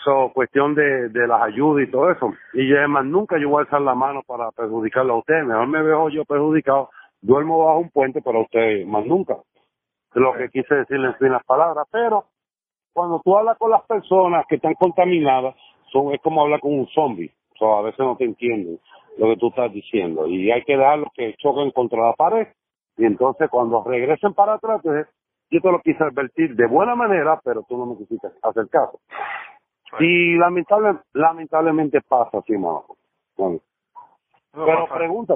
[0.03, 2.33] So, cuestión de, de las ayudas y todo eso.
[2.53, 5.43] Y yo, además, nunca yo voy a alzar la mano para perjudicarlo a usted.
[5.43, 6.89] Mejor me veo yo perjudicado.
[7.21, 9.37] Duermo bajo un puente para usted, más nunca.
[10.13, 11.87] Lo que quise decirle en fin las palabras.
[11.91, 12.25] Pero
[12.93, 15.55] cuando tú hablas con las personas que están contaminadas,
[15.91, 17.31] son, es como hablar con un zombie.
[17.61, 18.79] So, a veces no te entienden
[19.19, 20.25] lo que tú estás diciendo.
[20.25, 22.47] Y hay que dejarlos que choquen contra la pared
[22.97, 25.07] y entonces cuando regresen para atrás, pues,
[25.51, 28.99] yo te lo quise advertir de buena manera, pero tú no me quisiste hacer caso.
[29.99, 32.85] Y lamentable, lamentablemente pasa así, mano.
[33.37, 33.59] Bueno.
[34.53, 35.35] Pero pregunta,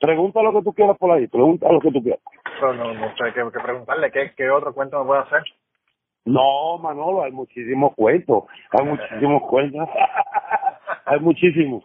[0.00, 2.20] pregunta lo que tú quieras por ahí, pregunta lo que tú quieras.
[2.58, 4.10] pero no, no sé qué, qué preguntarle.
[4.10, 5.42] ¿Qué, ¿Qué otro cuento me puede hacer?
[6.24, 9.88] No, Manolo, hay muchísimos cuentos, hay muchísimos cuentos,
[11.04, 11.84] hay muchísimos,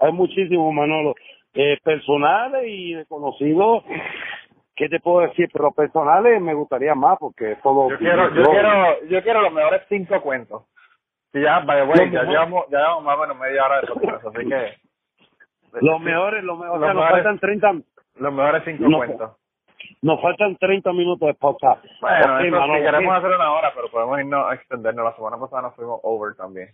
[0.00, 1.14] hay muchísimos, Manolo,
[1.54, 3.84] eh, personales y de conocidos,
[4.74, 5.48] ¿qué te puedo decir?
[5.52, 7.90] Pero personales me gustaría más porque todo...
[7.90, 10.64] Yo quiero, yo quiero, yo quiero los mejores cinco cuentos.
[11.34, 14.46] Ya, way, Los ya llevamos, ya llevamos más o menos media hora de podcast, así
[14.48, 14.74] que
[15.80, 17.72] Los mejores, los mejores, o Los sea, nos faltan 30,
[18.16, 18.98] los mejores cinco No.
[18.98, 19.30] cuentos.
[20.02, 21.80] nos faltan 30 minutos de pausa.
[22.02, 25.04] Bueno, Ok, eso Manolo, queremos hacer una hora, pero podemos irnos a extendernos.
[25.06, 26.68] La semana pasada nos fuimos over también.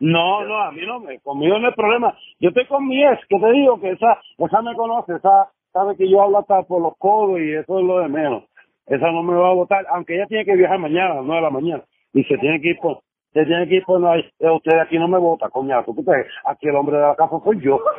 [0.00, 2.16] No, no, a mí no me, conmigo no hay problema.
[2.40, 5.94] Yo estoy con mi ex, que te digo que esa, esa me conoce, esa sabe
[5.96, 8.44] que yo hablo hasta por los codos y eso es lo de menos.
[8.86, 11.36] Esa no me va a votar, aunque ella tiene que viajar mañana a las 9
[11.36, 11.84] de la mañana
[12.14, 13.00] y se tiene que ir por,
[13.32, 16.66] se tiene que ir por, no, eh, usted aquí no me vota, coñazo, crees, aquí
[16.68, 17.78] el hombre de la casa soy yo.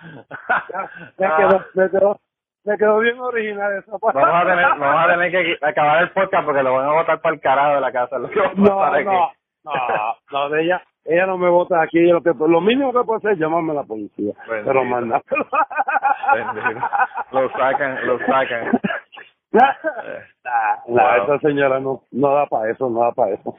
[1.18, 2.20] me quedó, me quedó,
[2.64, 4.18] me quedó bien original esa parte.
[4.18, 7.20] Vamos a tener, vamos a tener que acabar el podcast porque lo van a botar
[7.20, 8.18] para el carajo de la casa.
[8.18, 9.30] Lo que No, no,
[9.64, 13.18] no, no, de ella, ella no me vota aquí, lo que lo mínimo que puede
[13.18, 14.66] hacer es llamarme a la policía, Bendito.
[14.66, 15.22] pero manda.
[16.34, 16.86] Bendito.
[17.32, 18.70] Lo sacan, lo sacan.
[20.86, 20.96] Wow.
[20.96, 23.56] nah, esa señora no, no da para eso, no da para eso.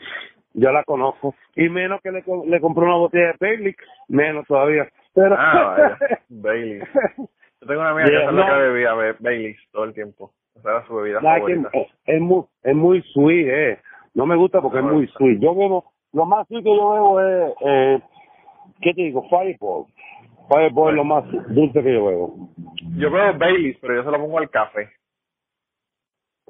[0.54, 1.36] Yo la conozco.
[1.56, 3.76] Y menos que le, le compré una botella de Bailey,
[4.08, 4.88] menos todavía.
[5.14, 5.97] Pero, Ah,
[6.30, 6.88] vaya.
[7.62, 8.53] Yo tengo una amiga que Yeah, esa es lo no.
[8.53, 10.32] que bebía Ba- Baileys todo el tiempo.
[10.55, 11.70] Esa era su bebida que favorita.
[11.74, 13.80] es, es muy, es muy sweet, eh.
[14.14, 15.18] No me gusta porque No es muy gusta.
[15.20, 15.39] sweet.
[15.39, 18.01] Yo bebo, lo más sweet que yo bebo es, eh,
[18.82, 19.24] ¿qué te digo?
[19.30, 19.86] Fireball.
[20.49, 22.49] Fireball es lo más dulce que yo bebo.
[22.97, 24.89] Yo bebo Baileys, pero yo se lo pongo al café.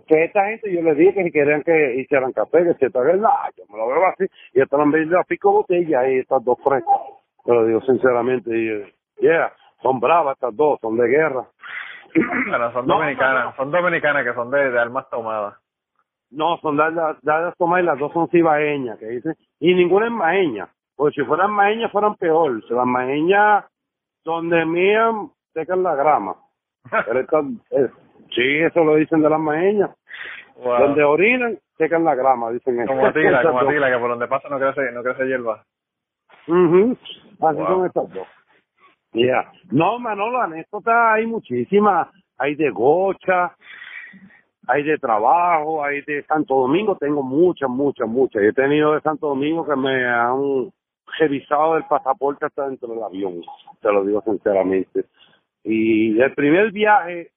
[0.08, 3.22] que esta gente yo les dije que si querían que hicieran café, que se tal
[3.22, 6.58] nah, yo me lo veo así, y estaban vendiendo a pico botella y estas dos
[6.64, 7.00] frescas.
[7.46, 11.46] Te lo digo sinceramente, y, eh, yeah, son bravas estas dos, son de guerra.
[12.50, 13.56] Bueno, son No, dominicanas, no, no.
[13.56, 15.56] son dominicanas que son de, de almas tomadas.
[16.30, 20.12] No, son dadas dadas tomar y las dos son cibaeñas, que dicen, y ninguna es
[20.12, 23.66] maeña, porque si fueran maeñas fueran peor, si las maeñas
[24.24, 26.36] donde mían secan la grama.
[27.06, 27.90] Pero estas, eh,
[28.34, 29.90] sí, eso lo dicen de las maeñas.
[30.58, 30.80] Wow.
[30.80, 32.86] Donde orinan, secan la grama, dicen.
[32.88, 33.70] Como Atila, Estas como dos.
[33.70, 35.64] Atila, que por donde pasa no crece, no crece hierba.
[36.48, 36.98] Ujú,
[37.42, 37.68] Así Wow.
[37.68, 38.28] son estas dos.
[39.14, 39.52] Ya.
[39.72, 42.08] No, Manolo, anécdotas hay muchísimas.
[42.38, 43.56] Hay de gocha,
[44.68, 46.98] hay de trabajo, hay de Santo Domingo.
[46.98, 48.42] Tengo muchas, muchas, muchas.
[48.42, 50.72] He tenido de Santo Domingo que me han
[51.20, 53.42] revisado el pasaporte hasta dentro del avión.
[53.82, 55.06] Te lo digo sinceramente.
[55.64, 57.30] Y el primer viaje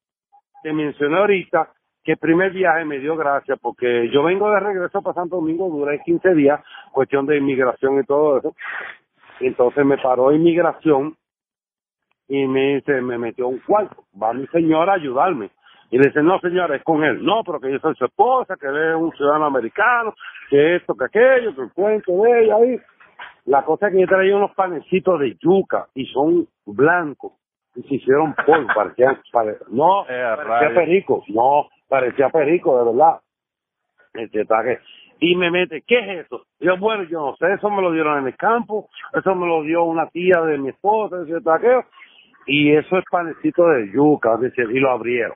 [0.62, 1.68] que mencioné ahorita,
[2.02, 5.68] que el primer viaje me dio gracia porque yo vengo de regreso para Santo Domingo,
[5.68, 6.60] duré 15 días,
[6.92, 8.54] cuestión de inmigración y todo eso.
[9.40, 11.16] Entonces me paró inmigración
[12.28, 15.50] y me dice, me metió a un cuarto, va mi señora a ayudarme.
[15.90, 17.24] Y le dice, no señora, es con él.
[17.24, 20.14] No, pero que yo soy su esposa, que él es un ciudadano americano,
[20.50, 22.80] que esto, que aquello, que el cuento de ella ahí.
[23.46, 27.32] La cosa es que yo traía unos panecitos de yuca y son blancos.
[27.76, 30.06] Y se hicieron polvo, parecían, pare- no, Eh,
[30.36, 30.72] parecía rayos.
[30.74, 33.20] perico, no, parecía perico, de verdad.
[34.14, 34.78] Este, taque.
[35.20, 36.44] Y me mete, ¿qué es eso?
[36.60, 39.46] Y yo, bueno, yo no sé, eso me lo dieron en el campo, eso me
[39.46, 41.84] lo dio una tía de mi esposa, ese taqueo,
[42.46, 45.34] y eso es panecito de yuca, dice, y lo abrieron.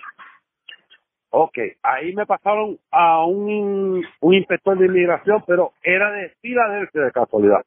[1.30, 7.12] Ok, ahí me pasaron a un, un inspector de inmigración, pero era de Filadelfia de
[7.12, 7.64] casualidad.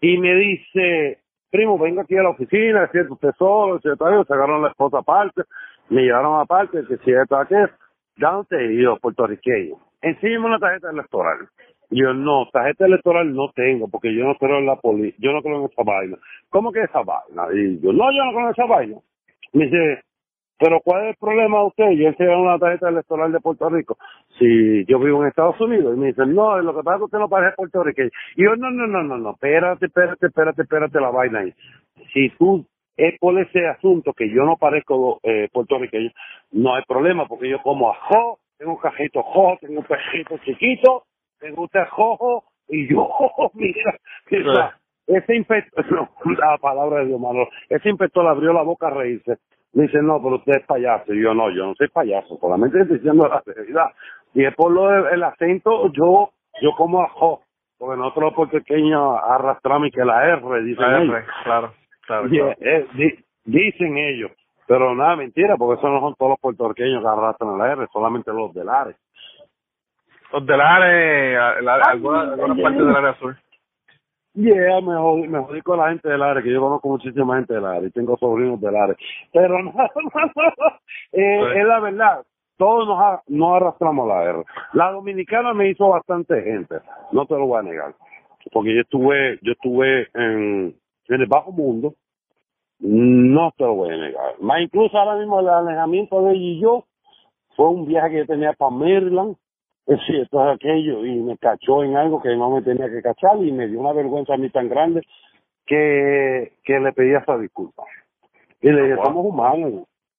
[0.00, 1.18] Y me dice,
[1.50, 4.98] primo, venga aquí a la oficina, cierto, usted solo, es cierto, ellos sacaron la esposa
[4.98, 5.42] aparte,
[5.88, 7.70] me llevaron aparte, que si esto, aquello,
[8.16, 9.76] ¿dónde y yo, puertorriqueño?
[10.02, 11.48] Enséñame una tarjeta electoral.
[11.92, 15.42] Yo, no, tarjeta electoral no tengo, porque yo no creo en la poli, yo no
[15.42, 16.16] creo en esa vaina.
[16.48, 17.46] ¿Cómo que esa vaina?
[17.54, 18.96] Y yo, no, yo no creo en esa vaina.
[19.52, 20.00] Me dice,
[20.58, 21.90] pero ¿cuál es el problema de usted?
[21.90, 23.98] Yo enseñé una tarjeta electoral de Puerto Rico.
[24.38, 25.94] Si yo vivo en Estados Unidos.
[25.94, 28.10] Y me dicen, no, lo que pasa es que usted no parece puertorriqueño.
[28.36, 31.52] Y yo, no, no, no, no, no, espérate, espérate, espérate, espérate la vaina ahí.
[32.14, 32.64] Si tú
[32.96, 36.10] es por ese asunto que yo no parezco eh, puertorriqueño,
[36.52, 41.04] no hay problema, porque yo como ajo, tengo un cajito jo, tengo un pejito chiquito,
[41.42, 43.08] tengo usted jojo, y yo,
[43.54, 43.94] mira,
[44.30, 48.90] mira, ese inspector, no, la palabra de Dios, Manolo, ese inspector abrió la boca a
[48.90, 49.36] reírse.
[49.74, 51.14] Me dice, no, pero usted es payaso.
[51.14, 53.86] Y yo, no, yo no soy payaso, solamente estoy diciendo la realidad.
[54.34, 56.30] Y es por lo del acento, yo,
[56.60, 57.42] yo como ajo,
[57.78, 61.14] porque nosotros los puertorriqueños arrastramos y que la R, dicen La ellos.
[61.16, 61.72] R, claro,
[62.06, 62.26] claro.
[62.28, 62.54] Y, claro.
[62.60, 64.30] eh, di- dicen ellos,
[64.68, 68.30] pero nada, mentira, porque eso no son todos los puertorriqueños que arrastran la R, solamente
[68.32, 68.96] los del Ares.
[70.32, 73.36] Los del área, la- algunas algunas partes del área sur.
[74.34, 77.52] Yeah, me jodí, me jodí con la gente del área, que yo conozco muchísima gente
[77.52, 78.96] del área y tengo sobrinos del área.
[79.32, 79.74] Pero no,
[81.12, 82.22] eh, es la verdad,
[82.56, 84.44] todos nos, a- nos arrastramos la R.
[84.72, 86.76] La dominicana me hizo bastante gente,
[87.12, 87.94] no te lo voy a negar.
[88.52, 90.74] Porque yo estuve, yo estuve en,
[91.08, 91.94] en el bajo mundo,
[92.80, 94.34] no te lo voy a negar.
[94.40, 96.84] Más incluso ahora mismo el alejamiento de ella y yo
[97.54, 99.36] fue un viaje que yo tenía para Maryland,
[99.86, 103.36] es cierto, es aquello, y me cachó en algo que no me tenía que cachar
[103.42, 105.02] y me dio una vergüenza a mí tan grande
[105.66, 107.84] que, que le pedí esa disculpa.
[108.60, 109.04] Y le dije, Wow.
[109.06, 109.72] somos humanos.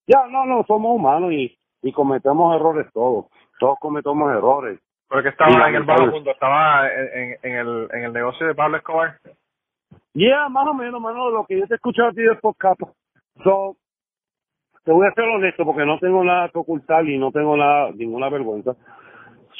[0.08, 3.26] Ya, no, no, somos humanos y, y cometemos errores todos.
[3.60, 4.80] Todos cometemos errores.
[5.08, 8.48] Porque estaba Y en el bajo mundo, estaba en, en, en el, en el negocio
[8.48, 9.18] de Pablo Escobar.
[10.14, 12.82] Ya, más o menos, mano, lo que yo te he escuchado a ti del podcast.
[13.44, 13.78] So,
[14.84, 17.92] te voy a ser honesto porque no tengo nada que ocultar y no tengo nada,
[17.92, 18.76] ninguna vergüenza.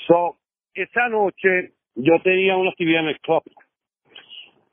[0.08, 0.38] So,
[0.74, 3.44] esa noche yo tenía una actividad en el club.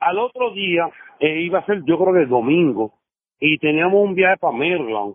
[0.01, 2.95] Al otro día, eh, iba a ser yo creo que el domingo,
[3.39, 5.15] y teníamos un viaje para Maryland,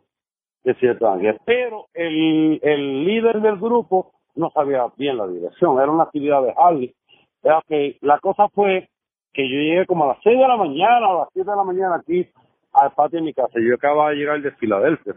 [0.64, 1.40] de ángel.
[1.46, 6.54] Pero el, el líder del grupo no sabía bien la dirección, era una actividad de
[6.58, 6.94] Harley.
[7.44, 8.90] Era que la cosa fue
[9.32, 11.64] que yo llegué como a las 6 de la mañana, a las 7 de la
[11.64, 12.28] mañana aquí
[12.74, 13.60] al patio de mi casa.
[13.60, 15.16] Yo acababa de llegar de Filadelfia.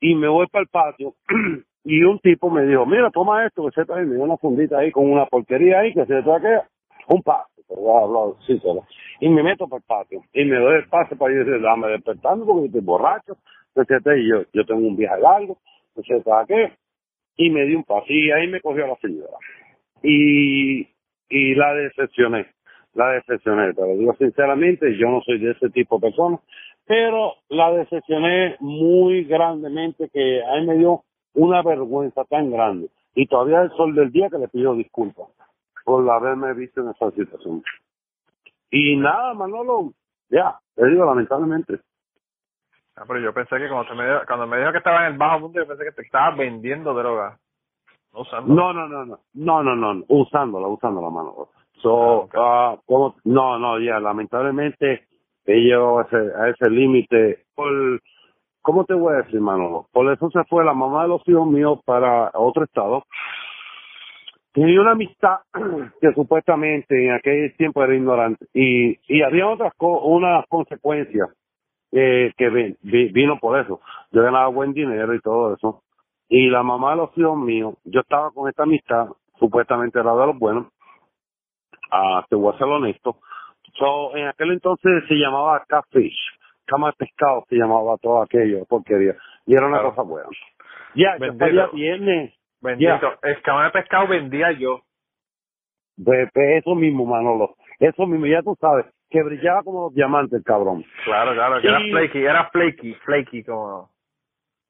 [0.00, 1.14] Y me voy para el patio
[1.84, 4.78] y un tipo me dijo, mira, toma esto, que se trae, me dio una fundita
[4.78, 6.62] ahí con una porquería ahí, que se trae
[7.08, 8.58] un pase, te voy a hablar, sí,
[9.20, 12.46] y me meto para el patio y me doy el pase para ir dame despertando
[12.46, 13.36] porque estoy borracho,
[13.74, 15.58] etcétera, y yo, yo tengo un viaje largo,
[15.94, 16.72] etcétera, qué,
[17.36, 19.36] y me di un pase y ahí me cogió la señora.
[20.02, 20.88] Y,
[21.28, 22.46] y la decepcioné,
[22.94, 26.38] la decepcioné, te lo digo sinceramente, yo no soy de ese tipo de persona,
[26.86, 31.02] pero la decepcioné muy grandemente que a mí me dio
[31.34, 35.28] una vergüenza tan grande y todavía el sol del día que le pido disculpas
[35.84, 37.62] por haberme visto en esa situación.
[38.70, 39.92] Y nada, Manolo,
[40.30, 41.80] ya, te digo lamentablemente.
[42.96, 45.18] Ah, pero yo pensé que cuando, me, dijo- cuando me dijo que estaba en el
[45.18, 47.38] bajo mundo, yo pensé que te estaba vendiendo droga.
[48.12, 48.24] No.
[48.46, 51.48] No, no, no, no, no, no, no, no, usándola, usándola, Manolo.
[51.82, 55.06] So, Ah, ah, como, no, no, ya, lamentablemente
[55.44, 58.00] he llegado a ese, a ese límite por,
[58.64, 59.88] ¿cómo te voy a decir, Manolo?
[59.92, 63.04] Por eso se fue la mamá de los hijos míos para otro estado.
[64.52, 65.38] Tenía una amistad
[66.02, 71.28] que supuestamente en aquel tiempo era ignorante y, y había otras co unas consecuencias
[71.92, 73.80] eh, que vi- vi- vino por eso.
[74.12, 75.82] Yo ganaba buen dinero y todo eso.
[76.28, 79.08] Y la mamá de los hijos míos, yo estaba con esta amistad,
[79.38, 80.68] supuestamente era de los buenos,
[81.92, 83.18] ah, te voy a ser honesto.
[83.78, 86.16] So, en aquel entonces se llamaba catfish,
[86.66, 89.14] cama de pescado se llamaba todo aquello, porquería.
[89.46, 89.90] Y era una Claro.
[89.94, 90.28] cosa buena.
[90.94, 93.12] Ya, ya viernes, Bendito.
[93.22, 94.80] Escama de pescado vendía yo.
[96.02, 100.38] pues, pues, eso mismo, Manolo, eso mismo, ya tú sabes, que brillaba como los diamantes,
[100.38, 100.84] el cabrón.
[101.04, 103.90] Claro, claro, que era flaky, era flaky, flaky como...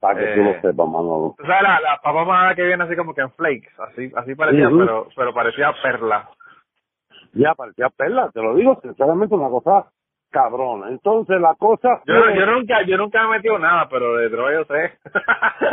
[0.00, 0.44] Para que tú Eh.
[0.44, 1.34] lo sepas, Manolo.
[1.38, 4.34] Tú sabes, la, la papa mojada que viene así como que en flakes, así así
[4.34, 6.28] parecía, pero pero parecía perla.
[7.32, 9.90] Ya parecía perla, te lo digo sinceramente, una cosa
[10.34, 10.88] cabrona.
[10.88, 14.28] Entonces la cosa Yo, fue- yo nunca yo nunca me he metido nada, pero de
[14.28, 14.92] droga yo sé.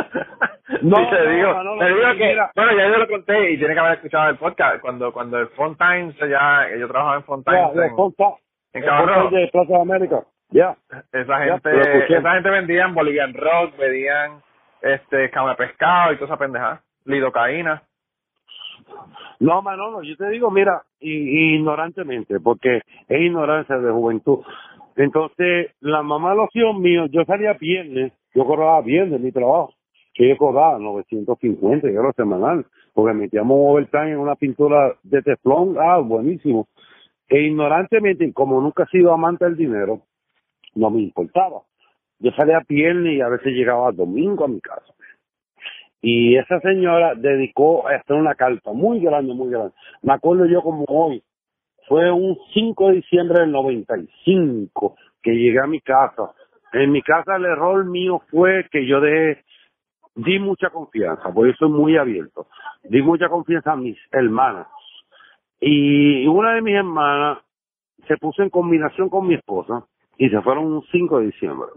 [0.82, 2.50] No, Sí, te no, digo, Manolo, te digo que, mira.
[2.56, 5.48] bueno, ya yo lo conté y tiene que haber escuchado el podcast cuando cuando el
[5.48, 8.34] Fontines ya yo trabajaba en ya, Fontines ya, en, ponta-
[8.72, 9.30] en Rojo.
[9.30, 10.20] de Plaza de América.
[10.50, 10.74] Ya.
[11.12, 14.40] esa gente esa gente vendían Bolivian Rock, vendían
[14.80, 17.82] este cama de pescado y toda esa pendeja, lidocaína.
[19.40, 24.38] No, Manolo, yo te digo, mira, ignorantemente, porque es ignorancia de juventud.
[24.96, 29.74] Entonces, la mamá de los hijos míos, yo salía viernes, yo cobraba viernes mi trabajo,
[30.14, 35.76] que yo cobraba 950 euros semanal, porque metíamos un overtime en una pintura de teflón,
[35.78, 36.68] ah, buenísimo.
[37.28, 40.02] E ignorantemente, como nunca he sido amante del dinero,
[40.74, 41.62] no me importaba.
[42.18, 44.92] Yo salía viernes y a veces llegaba domingo a mi casa.
[46.02, 49.72] Y esa señora dedicó a hacer una carta muy grande, muy grande.
[50.02, 51.22] Me acuerdo yo como hoy.
[51.86, 56.32] Fue un 5 de diciembre del 95 que llegué a mi casa.
[56.72, 59.44] En mi casa el error mío fue que yo dejé,
[60.16, 62.46] di mucha confianza, porque yo soy muy abierto.
[62.82, 64.66] Di mucha confianza a mis hermanas.
[65.60, 67.38] Y una de mis hermanas
[68.08, 69.86] se puso en combinación con mi esposa
[70.18, 71.68] y se fueron un 5 de diciembre.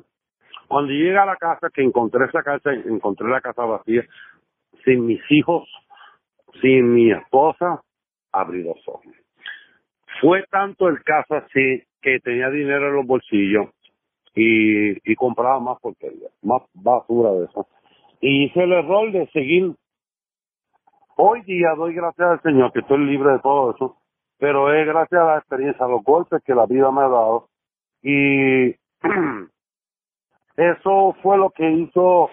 [0.67, 4.03] Cuando llegué a la casa, que encontré esa casa, encontré la casa vacía,
[4.83, 5.67] sin mis hijos,
[6.61, 7.81] sin mi esposa,
[8.31, 9.05] abrí los ojos.
[10.21, 13.67] Fue tanto el caso así que tenía dinero en los bolsillos
[14.33, 17.67] y, y compraba más porquería, más basura de eso.
[18.21, 19.75] Y hice el error de seguir.
[21.17, 23.97] Hoy día doy gracias al Señor que estoy libre de todo eso,
[24.37, 27.49] pero es gracias a la experiencia, a los golpes que la vida me ha dado.
[28.01, 28.71] Y
[30.57, 32.29] eso fue lo que hizo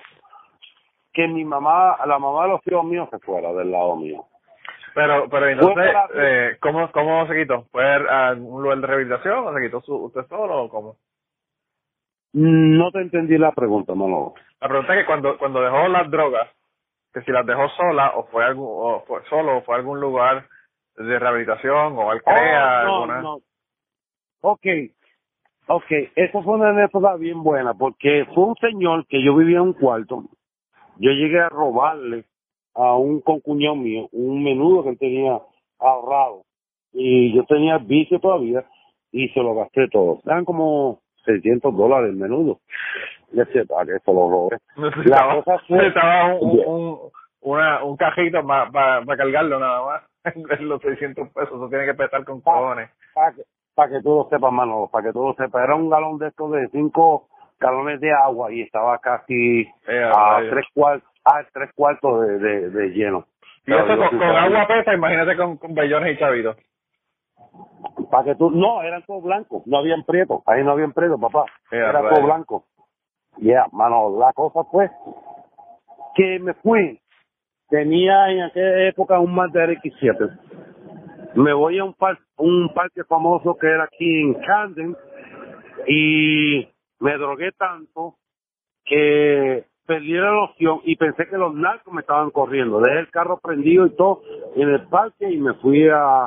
[1.13, 4.25] que mi mamá, la mamá de los hijos míos se fuera del lado mío.
[4.95, 7.65] Pero, pero entonces, eh, ¿cómo, ¿cómo se quitó?
[7.71, 10.97] ¿Fue a un lugar de rehabilitación o se quitó su, usted solo o cómo?
[12.35, 14.35] No te entendí la pregunta, Manolo.
[14.61, 16.49] La pregunta es que cuando, cuando dejó las drogas,
[17.13, 20.01] que si las dejó sola o fue algún, o fue solo o fue a algún
[20.01, 20.47] lugar
[20.97, 23.23] de rehabilitación o al CREA, Oh, no, alguna...
[23.23, 23.39] no.
[24.43, 24.67] Ok,
[25.69, 25.85] ok,
[26.17, 29.73] eso fue una anécdota bien buena porque fue un señor que yo vivía en un
[29.75, 30.25] cuarto.
[30.99, 32.25] Yo llegué a robarle
[32.75, 35.41] a un concuñado mío un menudo que él tenía
[35.79, 36.43] ahorrado
[36.93, 38.65] y yo tenía el vicio todavía
[39.11, 40.21] y se lo gasté todo.
[40.25, 42.61] Eran como 600 dólares el menudo.
[43.33, 44.59] Y decía, "Ah, que eso lo robé.
[44.77, 46.99] Necesitaba, La cosa fue- necesitaba un, un, un,
[47.43, 50.03] una, un cajito para cargarlo nada más.
[50.61, 52.91] Los 600 pesos, eso tiene que pesar con cojones.
[53.15, 53.33] para
[53.75, 55.65] pa' que tú lo sepas, Manolo, para que tú lo sepas.
[55.65, 60.41] Era un galón de estos de cinco galones de agua y estaba casi Eh, a
[60.51, 63.27] tres cuartos, a tres cuartos de, de, de lleno.
[63.67, 66.57] Y eso con, con agua pesa, imagínate con, con bellones y chavitos.
[68.11, 71.45] Para que tú, no, eran todos blancos, no habían prieto, ahí no habían prieto, papá,
[71.71, 72.65] Eh, era todo blanco.
[73.39, 74.91] Ya, mano, la cosa fue
[76.15, 77.01] que me fui,
[77.71, 80.39] tenía en aquella época un Mazda RX-7,
[81.35, 84.97] me voy a un, par- un parque famoso que era aquí en Camden
[85.87, 86.69] y
[87.01, 88.17] me drogué tanto
[88.85, 92.81] que perdí la noción y pensé que los narcos me estaban corriendo.
[92.81, 94.23] Dejé el carro prendido y todo
[94.57, 96.25] en el parque y me fui a,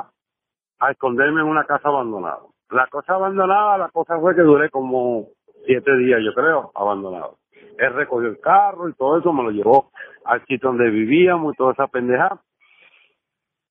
[0.78, 2.40] a esconderme en una casa abandonada.
[2.70, 5.28] La cosa abandonada, la cosa fue que duré como
[5.66, 7.36] siete días, yo creo, abandonado.
[7.78, 9.90] Él recogió el carro y todo eso, me lo llevó
[10.24, 12.40] al sitio donde vivíamos y toda esa pendeja.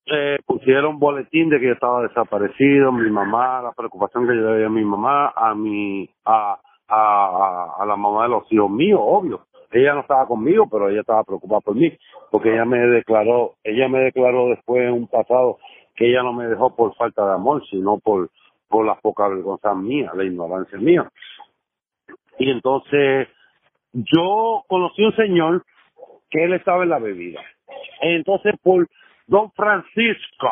[0.08, 4.52] Eh, pusieron boletín de que yo estaba desaparecido, mi mamá, la preocupación que yo le
[4.52, 9.00] veía a mi mamá, a mi, a, a, a, la mamá de los hijos míos,
[9.02, 9.46] obvio.
[9.72, 11.92] Ella no estaba conmigo, pero ella estaba preocupada por mí,
[12.30, 15.58] porque ella me declaró, ella me declaró después en un pasado
[15.96, 18.30] que ella no me dejó por falta de amor, sino por,
[18.68, 21.10] por la poca vergüenza mía, la ignorancia mía.
[22.38, 23.26] Y entonces,
[23.92, 25.64] yo conocí un señor
[26.30, 27.40] que él estaba en la bebida.
[28.02, 28.86] Entonces, por
[29.26, 30.48] Don Francisco,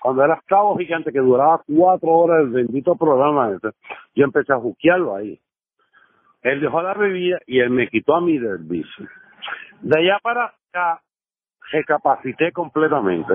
[0.00, 3.70] cuando era cabo gigante que duraba cuatro horas el bendito programa ese,
[4.14, 5.38] yo empecé a juquearlo ahí.
[6.42, 9.06] Él dejó la bebida y él me quitó a mí del vicio.
[9.80, 11.00] De allá para acá,
[11.72, 13.32] recapacité completamente.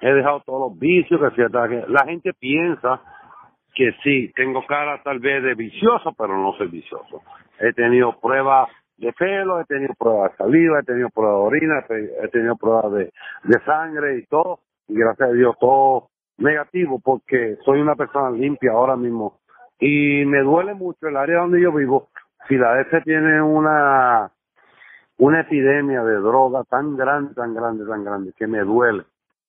[0.00, 3.00] He dejado todos los vicios que que la gente piensa
[3.74, 7.22] que sí, tengo cara tal vez de vicioso, pero no soy vicioso.
[7.58, 8.68] He tenido pruebas
[9.02, 11.84] de pelo, he tenido pruebas de saliva, he tenido pruebas de orina,
[12.22, 13.12] he tenido pruebas de,
[13.44, 18.72] de sangre y todo, y gracias a Dios todo negativo porque soy una persona limpia
[18.72, 19.40] ahora mismo.
[19.80, 22.08] Y me duele mucho el área donde yo vivo.
[22.46, 24.30] Filadelfia tiene una
[25.18, 29.04] una epidemia de droga tan grande, tan grande, tan grande, que me duele.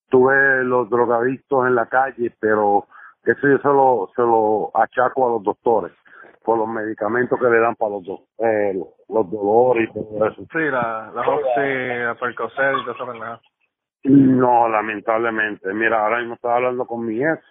[0.10, 2.88] Tuve los drogadictos en la calle, pero
[3.24, 5.94] eso yo se lo, se lo achaco a los doctores
[6.44, 8.74] por los medicamentos que le dan para los, do- eh,
[9.10, 10.42] los dolores y todo eso.
[10.52, 13.42] Sí, la, la Oxy, la Percocet y todo eso, ¿verdad?
[14.04, 15.74] No, lamentablemente.
[15.74, 17.42] Mira, ahora mismo estaba hablando con mi ex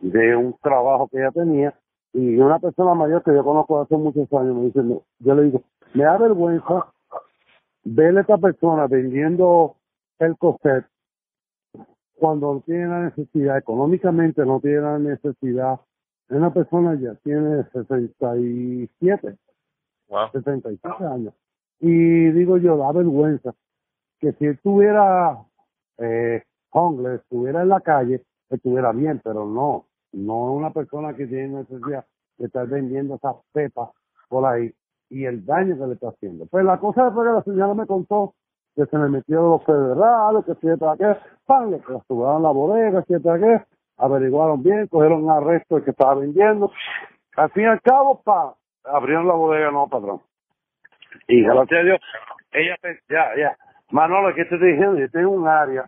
[0.00, 1.74] de un trabajo que ella tenía
[2.12, 5.42] y una persona mayor que yo conozco hace muchos años me dice, no, yo le
[5.44, 5.62] digo,
[5.94, 6.86] me da vergüenza
[7.84, 9.74] ver a esta persona vendiendo
[10.18, 10.86] el coset
[12.14, 15.80] cuando no tiene la necesidad, económicamente no tiene la necesidad.
[16.28, 19.36] Una persona ya tiene 67,
[20.08, 20.30] Wow.
[20.30, 21.34] 67 años.
[21.80, 23.54] Y digo yo, da vergüenza
[24.20, 25.38] que si estuviera
[25.98, 31.48] eh, homeless, estuviera en la calle, estuviera bien, pero no, no una persona que tiene
[31.48, 32.04] necesidad
[32.38, 33.90] de estar vendiendo esas pepas
[34.28, 34.72] por ahí
[35.10, 36.46] y el daño que le está haciendo.
[36.46, 38.34] Pues la cosa fue que la señora me contó
[38.74, 41.16] que se le metieron los federales, que si esto, qué,
[41.46, 43.62] pan, le clausuraron la bodega, si esto, qué,
[43.96, 46.70] averiguaron bien, cogieron un arresto el que estaba vendiendo.
[47.36, 50.20] Al fin y al cabo, pa, abrieron la bodega, no, patrón.
[51.28, 52.00] Y gracias a Dios,
[52.52, 52.76] ella,
[53.08, 53.56] ya, ya.
[53.90, 54.98] Manolo, ¿qué te estoy diciendo?
[54.98, 55.84] Yo tengo un área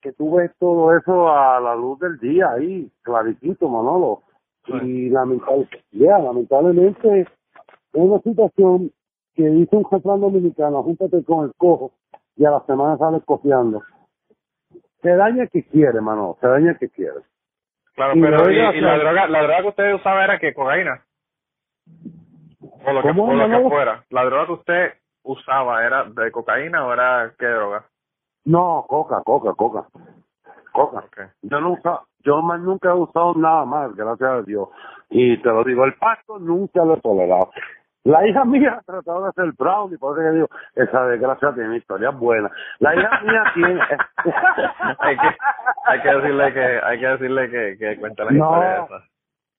[0.00, 4.22] que tú ves todo eso a la luz del día ahí, claritito, Manolo.
[4.82, 7.28] Y lamentable, ya, lamentablemente, es
[7.92, 8.92] una situación
[9.34, 11.92] que dice un refrán dominicano, júntate con el cojo
[12.36, 13.82] y a la semana sales cojeando.
[15.02, 17.20] Se daña el que quiere, Manolo, se daña el que quiere.
[18.00, 21.02] Claro, Y pero y, la droga, la droga que usted usaba era que cocaína.
[22.86, 24.04] O lo que, ¿Cómo, o lo que fuera.
[24.08, 24.92] La droga que usted
[25.22, 27.84] usaba era de cocaína o era qué droga?
[28.46, 29.86] No, coca, coca, coca.
[30.72, 31.04] Coca.
[31.08, 31.26] Okay.
[31.42, 34.70] Yo usaba, Yo más nunca he usado nada más, gracias a Dios.
[35.10, 37.50] Y te lo digo, el pacto nunca lo he tolerado.
[38.04, 41.76] La hija mía ha tratado de hacer brownie, por eso que digo, esa desgracia tiene
[41.76, 42.50] historias buenas.
[42.78, 43.80] La hija mía tiene...
[44.98, 45.28] hay, que,
[45.84, 48.36] hay que decirle que hay que decirle que, que cuente la No.
[48.46, 49.04] historia esa.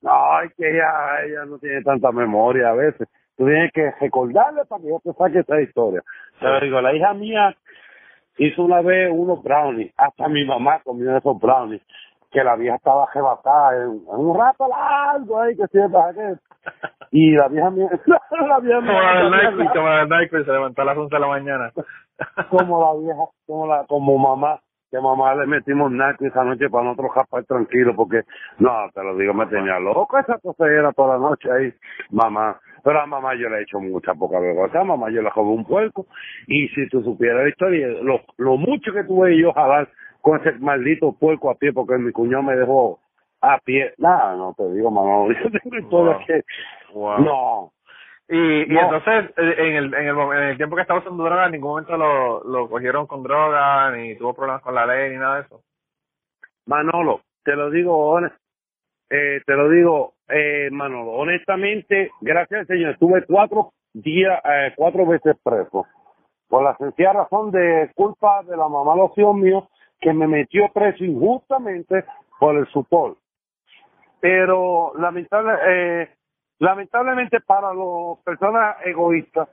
[0.02, 3.08] No, es que ella, ella no tiene tanta memoria a veces.
[3.36, 6.02] Tú tienes que recordarle para que yo te saque esa historia.
[6.40, 7.54] Te digo, la hija mía
[8.38, 9.92] hizo una vez unos brownies.
[9.96, 11.82] Hasta mi mamá comió esos brownies.
[12.32, 16.34] Que la vieja estaba arrebatada en, en un rato largo ahí, que siempre que
[17.12, 20.52] Y la vieja mía, la vieja Como la del Nike, como la del Nike, se
[20.52, 21.72] levantó a las 11 de la mañana.
[22.50, 24.60] como la vieja, como la, como mamá,
[24.90, 28.22] que mamá le metimos naco esa noche para nosotros japar tranquilo, porque,
[28.58, 31.72] no, te lo digo, me tenía loco esa cosa era toda la noche ahí,
[32.10, 32.58] mamá.
[32.84, 35.50] Pero a mamá yo le he hecho mucha poca vergüenza, a mamá yo le robé
[35.50, 36.06] un puerco,
[36.46, 39.88] y si tú supieras la historia, lo, lo mucho que tuve yo jalar
[40.22, 43.00] con ese maldito puerco a pie, porque mi cuñado me dejó
[43.42, 46.26] a pie, nada, no te digo, mamá, yo tengo historias Wow.
[46.26, 46.42] que,
[46.94, 47.18] Wow.
[47.18, 47.72] no,
[48.28, 48.82] Y, y No.
[48.84, 51.70] entonces, eh, en el, en, el, en el tiempo que estaba usando droga, en ningún
[51.72, 55.42] momento lo, lo cogieron con droga, ni tuvo problemas con la ley, ni nada de
[55.42, 55.60] eso.
[56.66, 58.18] Manolo, te lo digo,
[59.10, 65.04] eh, te lo digo, eh, Manolo, honestamente, gracias al Señor, estuve cuatro días, eh, cuatro
[65.04, 65.84] veces preso,
[66.48, 69.64] por la sencilla razón de culpa de la mamá los hijos míos,
[70.02, 72.04] que me metió preso injustamente
[72.38, 73.16] por el supor.
[74.20, 76.10] Pero lamentable, eh,
[76.58, 79.48] lamentablemente para las personas egoístas,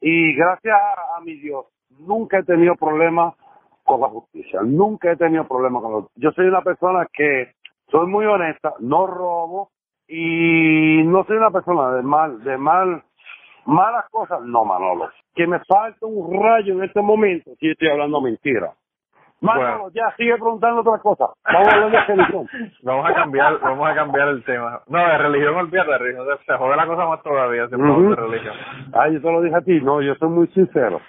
[0.00, 0.76] y gracias
[1.16, 1.66] a mi Dios,
[2.00, 3.34] nunca he tenido problemas
[3.84, 4.60] con la justicia.
[4.62, 6.04] Nunca he tenido problemas con los...
[6.16, 7.52] Yo soy una persona que
[7.90, 9.70] soy muy honesta, no robo
[10.08, 13.02] y no soy una persona de mal, de mal,
[13.66, 14.42] malas cosas.
[14.42, 15.10] No, Manolo.
[15.34, 18.74] Que me falta un rayo en este momento si estoy hablando mentira.
[19.44, 19.90] Manolo, Bueno.
[19.94, 21.26] ya sigue preguntando otra cosa.
[21.52, 22.48] Vamos a hablar de religión.
[22.82, 24.80] Vamos a cambiar, vamos a cambiar el tema.
[24.88, 28.54] No, de religión olvídate, de religión se- jode la cosa más todavía si de religión.
[28.94, 29.80] Ah, yo te lo dije a ti.
[29.80, 31.00] No, yo soy muy sincero.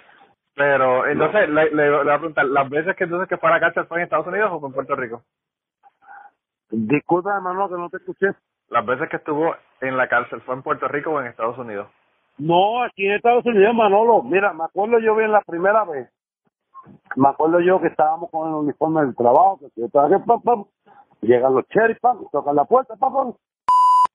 [0.54, 3.52] Pero, entonces, le, le, le voy a preguntar, ¿las veces que entonces que fue a
[3.52, 5.22] la cárcel fue en Estados Unidos o fue en Puerto Rico?
[6.70, 8.28] Disculpa, Manolo, que no te escuché.
[8.70, 11.88] Las veces que estuvo en la cárcel fue en Puerto Rico o en Estados Unidos.
[12.38, 14.22] No, aquí en Estados Unidos, Manolo.
[14.22, 16.08] Mira, me acuerdo yo bien la primera vez.
[17.16, 20.64] Me acuerdo yo que estábamos con el uniforme del trabajo, que yo que pam, pam.
[21.22, 23.34] Llegan los cherry, pam, tocan la puerta, pam, pam.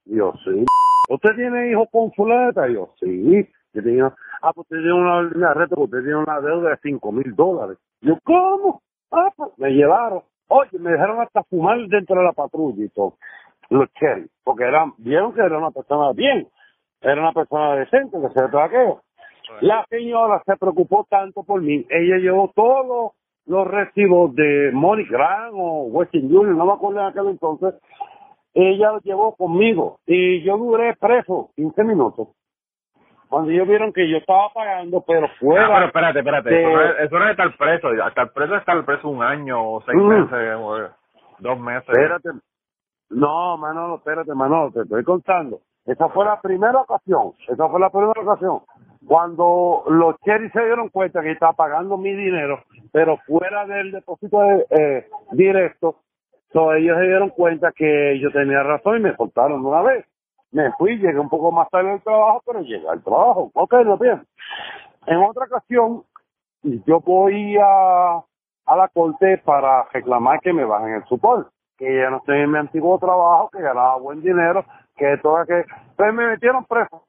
[0.06, 0.66] Y Yo, sí.
[1.10, 2.70] ¿Usted tiene hijos con fuleta?
[2.70, 3.48] Y Yo, sí.
[3.74, 6.78] Yo tenía, ah, pues usted tiene una de arresto, porque usted tiene una deuda de
[6.84, 7.78] cinco mil dólares.
[8.02, 8.82] Yo, ¿cómo?
[9.12, 10.24] Ah, pues me llevaron.
[10.48, 13.16] Oye, me dejaron hasta fumar dentro de la patrulla y todo.
[13.70, 16.48] Los cherry, porque eran, vieron que era una persona bien,
[17.00, 19.02] era una persona decente, que se todo aquello.
[19.62, 23.12] La señora se preocupó tanto por mí, ella llevó todos
[23.46, 27.74] los recibos de MoneyGram o Western Union, no me acuerdo en aquel entonces,
[28.54, 32.30] ella los llevó conmigo y yo duré preso 15 minutos.
[33.30, 35.66] Cuando ellos vieron que yo estaba pagando, pero fuera...
[35.66, 36.50] Ah, pero espérate, espérate.
[36.50, 37.90] de- Eso, no es, eso no es estar preso.
[37.90, 40.08] El preso es estar preso un año o seis Mm.
[40.08, 40.78] meses o
[41.40, 41.88] dos meses.
[41.90, 42.30] Espérate.
[43.10, 45.60] No, Manolo, espérate, Manolo, te estoy contando.
[45.86, 47.32] Esa fue la primera ocasión.
[47.48, 48.62] Esa fue la primera ocasión.
[49.12, 54.40] Cuando los Cherry se dieron cuenta que estaba pagando mi dinero, pero fuera del depósito
[54.40, 55.98] de- eh, directo,
[56.54, 60.06] ellos se dieron cuenta que yo tenía razón y me soltaron una vez.
[60.54, 63.52] Me fui, llegué un poco más tarde al trabajo, pero llegué al trabajo.
[63.54, 64.26] Ok, lo bien.
[65.08, 66.06] En otra ocasión,
[66.64, 68.24] yo voy a,
[68.66, 72.60] la corte para reclamar que me bajen el support, que ya no estoy en mi
[72.60, 74.64] antiguo trabajo, que ganaba buen dinero,
[74.96, 75.66] que todo que
[75.98, 77.04] pues me metieron preso.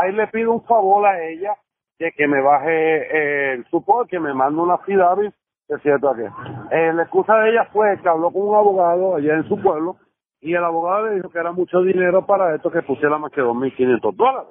[0.00, 1.56] Ahí le pido un favor a ella
[1.98, 5.32] de que me baje eh, el support, que me mande una FIDAVIT,
[5.66, 9.16] que es cierto que eh, la excusa de ella fue que habló con un abogado
[9.16, 9.96] allá en su pueblo
[10.40, 13.42] y el abogado le dijo que era mucho dinero para esto que pusiera más que
[13.42, 14.50] 2.500 dólares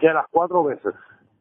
[0.00, 0.94] de las cuatro veces.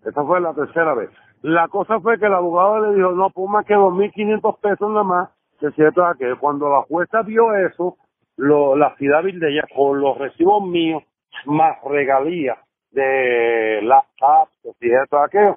[0.06, 1.10] Esa fue la tercera vez.
[1.42, 5.04] La cosa fue que el abogado le dijo, no, pues más que 2.500 pesos nada
[5.04, 5.30] más,
[5.62, 7.98] es cierto que cuando la jueza vio eso,
[8.36, 11.04] lo, la fidavit de ella con los recibos míos,
[11.46, 12.58] más regalías
[12.92, 15.56] de laptops, que es cierto aquello,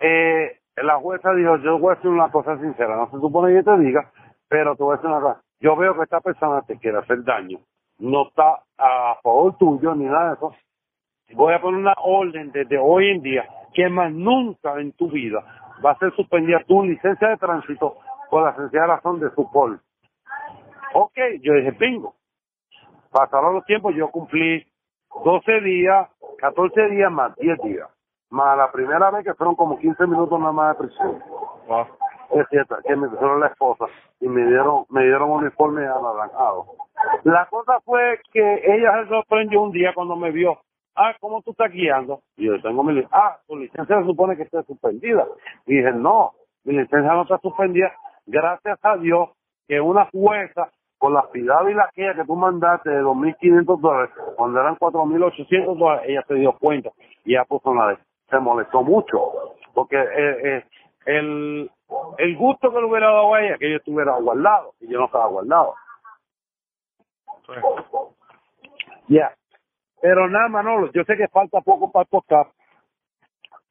[0.00, 3.62] eh, la jueza dijo, yo voy a decir una cosa sincera, no se supone que
[3.62, 4.10] te diga,
[4.48, 7.24] pero te voy a decir una cosa, yo veo que esta persona te quiere hacer
[7.24, 7.58] daño,
[7.98, 10.54] no está a favor tuyo ni nada de eso,
[11.34, 15.44] voy a poner una orden desde hoy en día que más nunca en tu vida
[15.84, 17.96] va a ser suspendida tu licencia de tránsito
[18.30, 19.80] por la sencilla razón de su pol.
[20.94, 22.14] Ok, yo dije, bingo.
[23.10, 24.66] Pasaron los tiempos, yo cumplí
[25.24, 26.08] 12 días,
[26.38, 27.88] 14 días más 10 días.
[28.30, 31.22] Más la primera vez que fueron como 15 minutos nada más de prisión.
[31.68, 31.86] Wow.
[32.40, 33.86] es cierto, que me pusieron la esposa
[34.20, 36.66] y me dieron, me dieron un uniforme anaranjado.
[37.24, 40.58] La cosa fue que ella se sorprendió un día cuando me vio.
[40.94, 42.20] Ah, ¿cómo tú estás guiando?
[42.36, 43.18] Y yo tengo mi licencia.
[43.18, 45.26] Ah, tu licencia se supone que está suspendida.
[45.66, 46.32] Y dije, no,
[46.64, 47.92] mi licencia no está suspendida.
[48.26, 49.30] Gracias a Dios
[49.68, 50.70] que una jueza,
[51.06, 55.78] con la ciudad y la queja que tú mandaste de 2.500 dólares, cuando eran 4.800
[55.78, 56.90] dólares, ella se dio cuenta
[57.24, 57.98] y ella puso una de
[58.28, 60.64] se molestó mucho porque eh, eh,
[61.04, 61.70] el
[62.18, 65.04] el gusto que le hubiera dado a ella que yo estuviera guardado y yo no
[65.04, 65.74] estaba guardado.
[69.06, 69.32] Ya.
[70.02, 72.50] Pero nada Manolo yo sé que falta poco para el podcast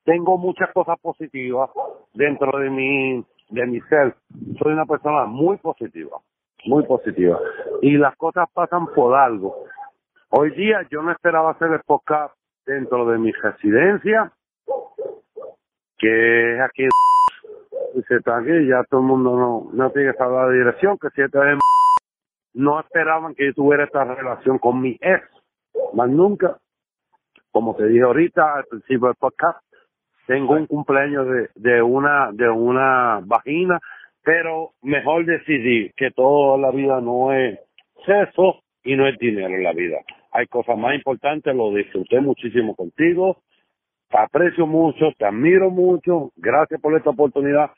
[0.05, 1.69] tengo muchas cosas positivas
[2.13, 4.15] dentro de mi de mi ser.
[4.57, 6.21] Soy una persona muy positiva
[6.65, 7.39] muy positiva
[7.81, 9.65] y las cosas pasan por algo
[10.29, 12.33] hoy día yo no esperaba hacer el podcast
[12.65, 14.31] dentro de mi residencia
[15.97, 16.87] que es aquí
[18.07, 21.09] se está aquí, ya todo el mundo no, no tiene que saber la dirección, que
[21.11, 21.39] si esta
[22.53, 25.23] no esperaban que yo tuviera esta relación con mi ex,
[25.93, 26.57] más nunca.
[27.51, 29.59] Como te dije ahorita al principio del podcast,
[30.27, 33.79] tengo un cumpleaños de una de una vagina,
[34.25, 37.59] pero mejor decidir que toda la vida no es
[38.05, 39.99] sexo y no es dinero en la vida.
[40.31, 43.43] Hay cosas más importantes, lo disfruté muchísimo contigo,
[44.09, 47.69] te aprecio mucho, te admiro mucho, gracias por esta oportunidad.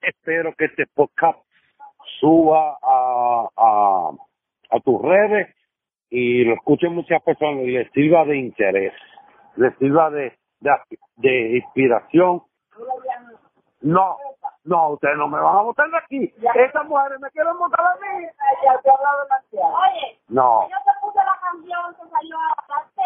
[0.00, 1.40] Espero que este podcast
[2.20, 3.48] suba a,
[4.70, 5.48] a, tus redes
[6.08, 8.92] y lo escuchen muchas personas y les sirva de interés,
[9.56, 10.70] les sirva de, de,
[11.16, 12.42] de inspiración.
[13.80, 14.16] No,
[14.66, 16.34] no, ustedes no me van a votar de aquí.
[16.54, 18.26] Estas mujeres me quieren votar a mí.
[18.64, 19.74] Ya te he hablado demasiado.
[19.74, 20.62] Oye, No.
[20.68, 22.84] yo te puse la canción que salió ahora.
[22.94, 23.02] Te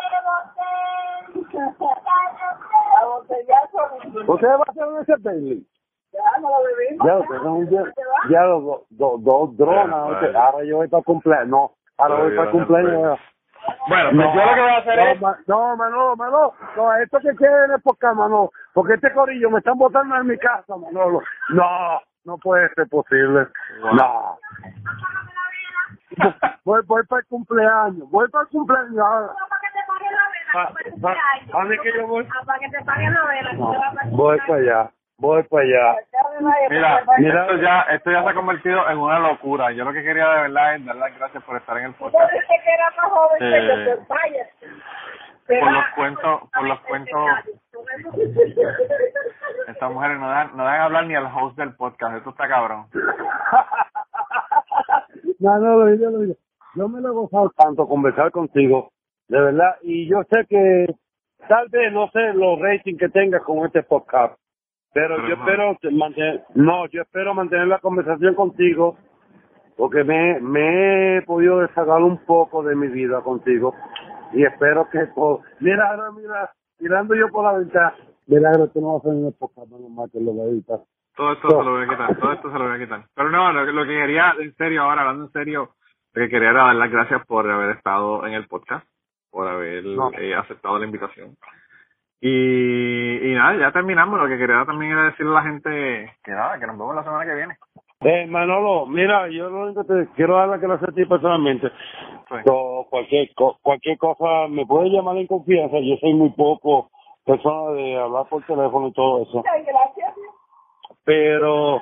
[3.06, 4.32] botellazo.
[4.32, 5.66] ¿Ustedes van a hacer un ese Bailey?
[6.12, 7.06] Ya no lo bebimos.
[7.06, 7.82] Ya, ustedes son ya,
[8.30, 10.36] ya dos vale.
[10.38, 11.48] ahora yo voy para el cumpleaños.
[11.48, 13.18] No, ahora voy para el cumpleaños.
[13.88, 15.48] Bueno, No, yo lo que voy a hacer no, es...
[15.48, 19.78] no, Manolo, Manolo, no, esto que quieren es podcast, Manolo, porque este corillo me están
[19.78, 21.20] botando en mi casa, Manolo.
[21.50, 23.46] No, no puede ser posible.
[23.94, 24.38] No.
[26.64, 29.32] Voy, voy para el cumpleaños, voy para el cumpleaños ahora.
[29.48, 30.52] Para que te paguen la vela.
[30.52, 31.54] Pa- para tu pa- cumpleaños.
[31.54, 32.28] ¿a dónde que yo voy?
[32.46, 33.52] Para que te paguen la vela.
[33.54, 34.90] No, voy para allá,
[35.21, 35.97] voy para allá.
[36.71, 37.43] Mira, Mira.
[37.43, 39.71] esto ya esto ya se ha convertido en una locura.
[39.73, 41.99] Yo lo que quería de verdad es dar las gracias por estar en el Tú
[42.05, 42.33] podcast.
[42.33, 44.47] dijiste que era más joven que Eh, yo, vaya.
[45.61, 47.29] por los cuentos- por los cuentos.
[49.68, 52.16] Estas mujeres no dan, no dan hablar ni al host del podcast.
[52.16, 52.87] Esto está cabrón.
[55.39, 56.35] No, no, lo digo, lo digo.
[56.75, 58.91] Yo me lo he gozado tanto conversar contigo,
[59.29, 60.87] de verdad, y yo sé que
[61.49, 64.35] tal vez no sé los ratings que tengas con este podcast,
[64.93, 65.43] pero, Pero yo no.
[65.45, 68.97] espero que mantener, no, yo espero mantener la conversación contigo,
[69.76, 73.74] porque me, me he podido desagar un poco de mi vida contigo,
[74.32, 77.95] y espero que, por, mira, ahora mira, mirando yo por la ventana,
[78.26, 80.78] milagro, tú no vas a hacer un podcast, menos mal que lo voy a editar.
[81.16, 83.05] Todo esto se lo voy a quitar, todo esto se lo voy a quitar.
[83.14, 85.70] Pero no, lo, que- lo que quería, en serio, ahora hablando en serio,
[86.14, 88.86] lo que quería era dar las gracias por haber estado en el podcast,
[89.30, 90.11] por haber No.
[90.18, 91.36] eh, aceptado la invitación.
[92.21, 94.18] Y, y nada, ya terminamos.
[94.21, 97.05] Lo que quería también era decirle a la gente que nada, que nos vemos la
[97.05, 97.57] semana que viene.
[98.03, 101.68] Eh, Manolo, mira, yo lo único que te quiero dar las gracias a ti personalmente.
[102.29, 102.35] Sí.
[102.47, 105.77] So, cualquier, co- cualquier cosa, me puedes llamar en confianza.
[105.81, 106.91] Yo soy muy poco
[107.25, 109.43] persona de hablar por teléfono y todo eso.
[109.53, 110.14] Ay, gracias.
[111.05, 111.81] Pero,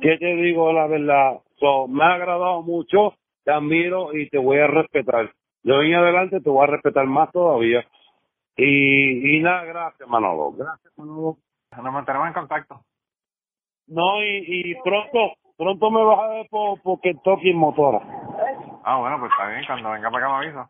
[0.00, 1.40] ¿qué te digo la verdad?
[1.56, 5.30] So, me ha agradado mucho, te admiro y te voy a respetar.
[5.62, 7.84] De hoy en adelante te voy a respetar más todavía.
[8.56, 10.52] Y, y nada, gracias Manolo.
[10.52, 11.38] Gracias Manolo.
[11.76, 12.84] Nos mantenemos en contacto.
[13.86, 18.00] No, y, y pronto, pronto me vas a ver por, por Kentucky Motora.
[18.84, 19.64] Ah, bueno, pues está bien.
[19.66, 20.68] Cuando venga para acá me avisa.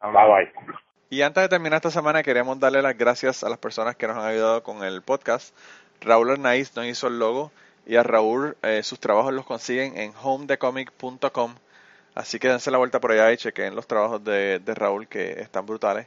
[0.00, 0.74] Bye bye.
[1.10, 4.16] Y antes de terminar esta semana, queremos darle las gracias a las personas que nos
[4.16, 5.56] han ayudado con el podcast.
[6.00, 7.52] Raúl Arnaiz nos hizo el logo
[7.86, 11.54] y a Raúl eh, sus trabajos los consiguen en homedecomic.com.
[12.14, 15.40] Así que dense la vuelta por allá y chequen los trabajos de, de Raúl que
[15.40, 16.06] están brutales.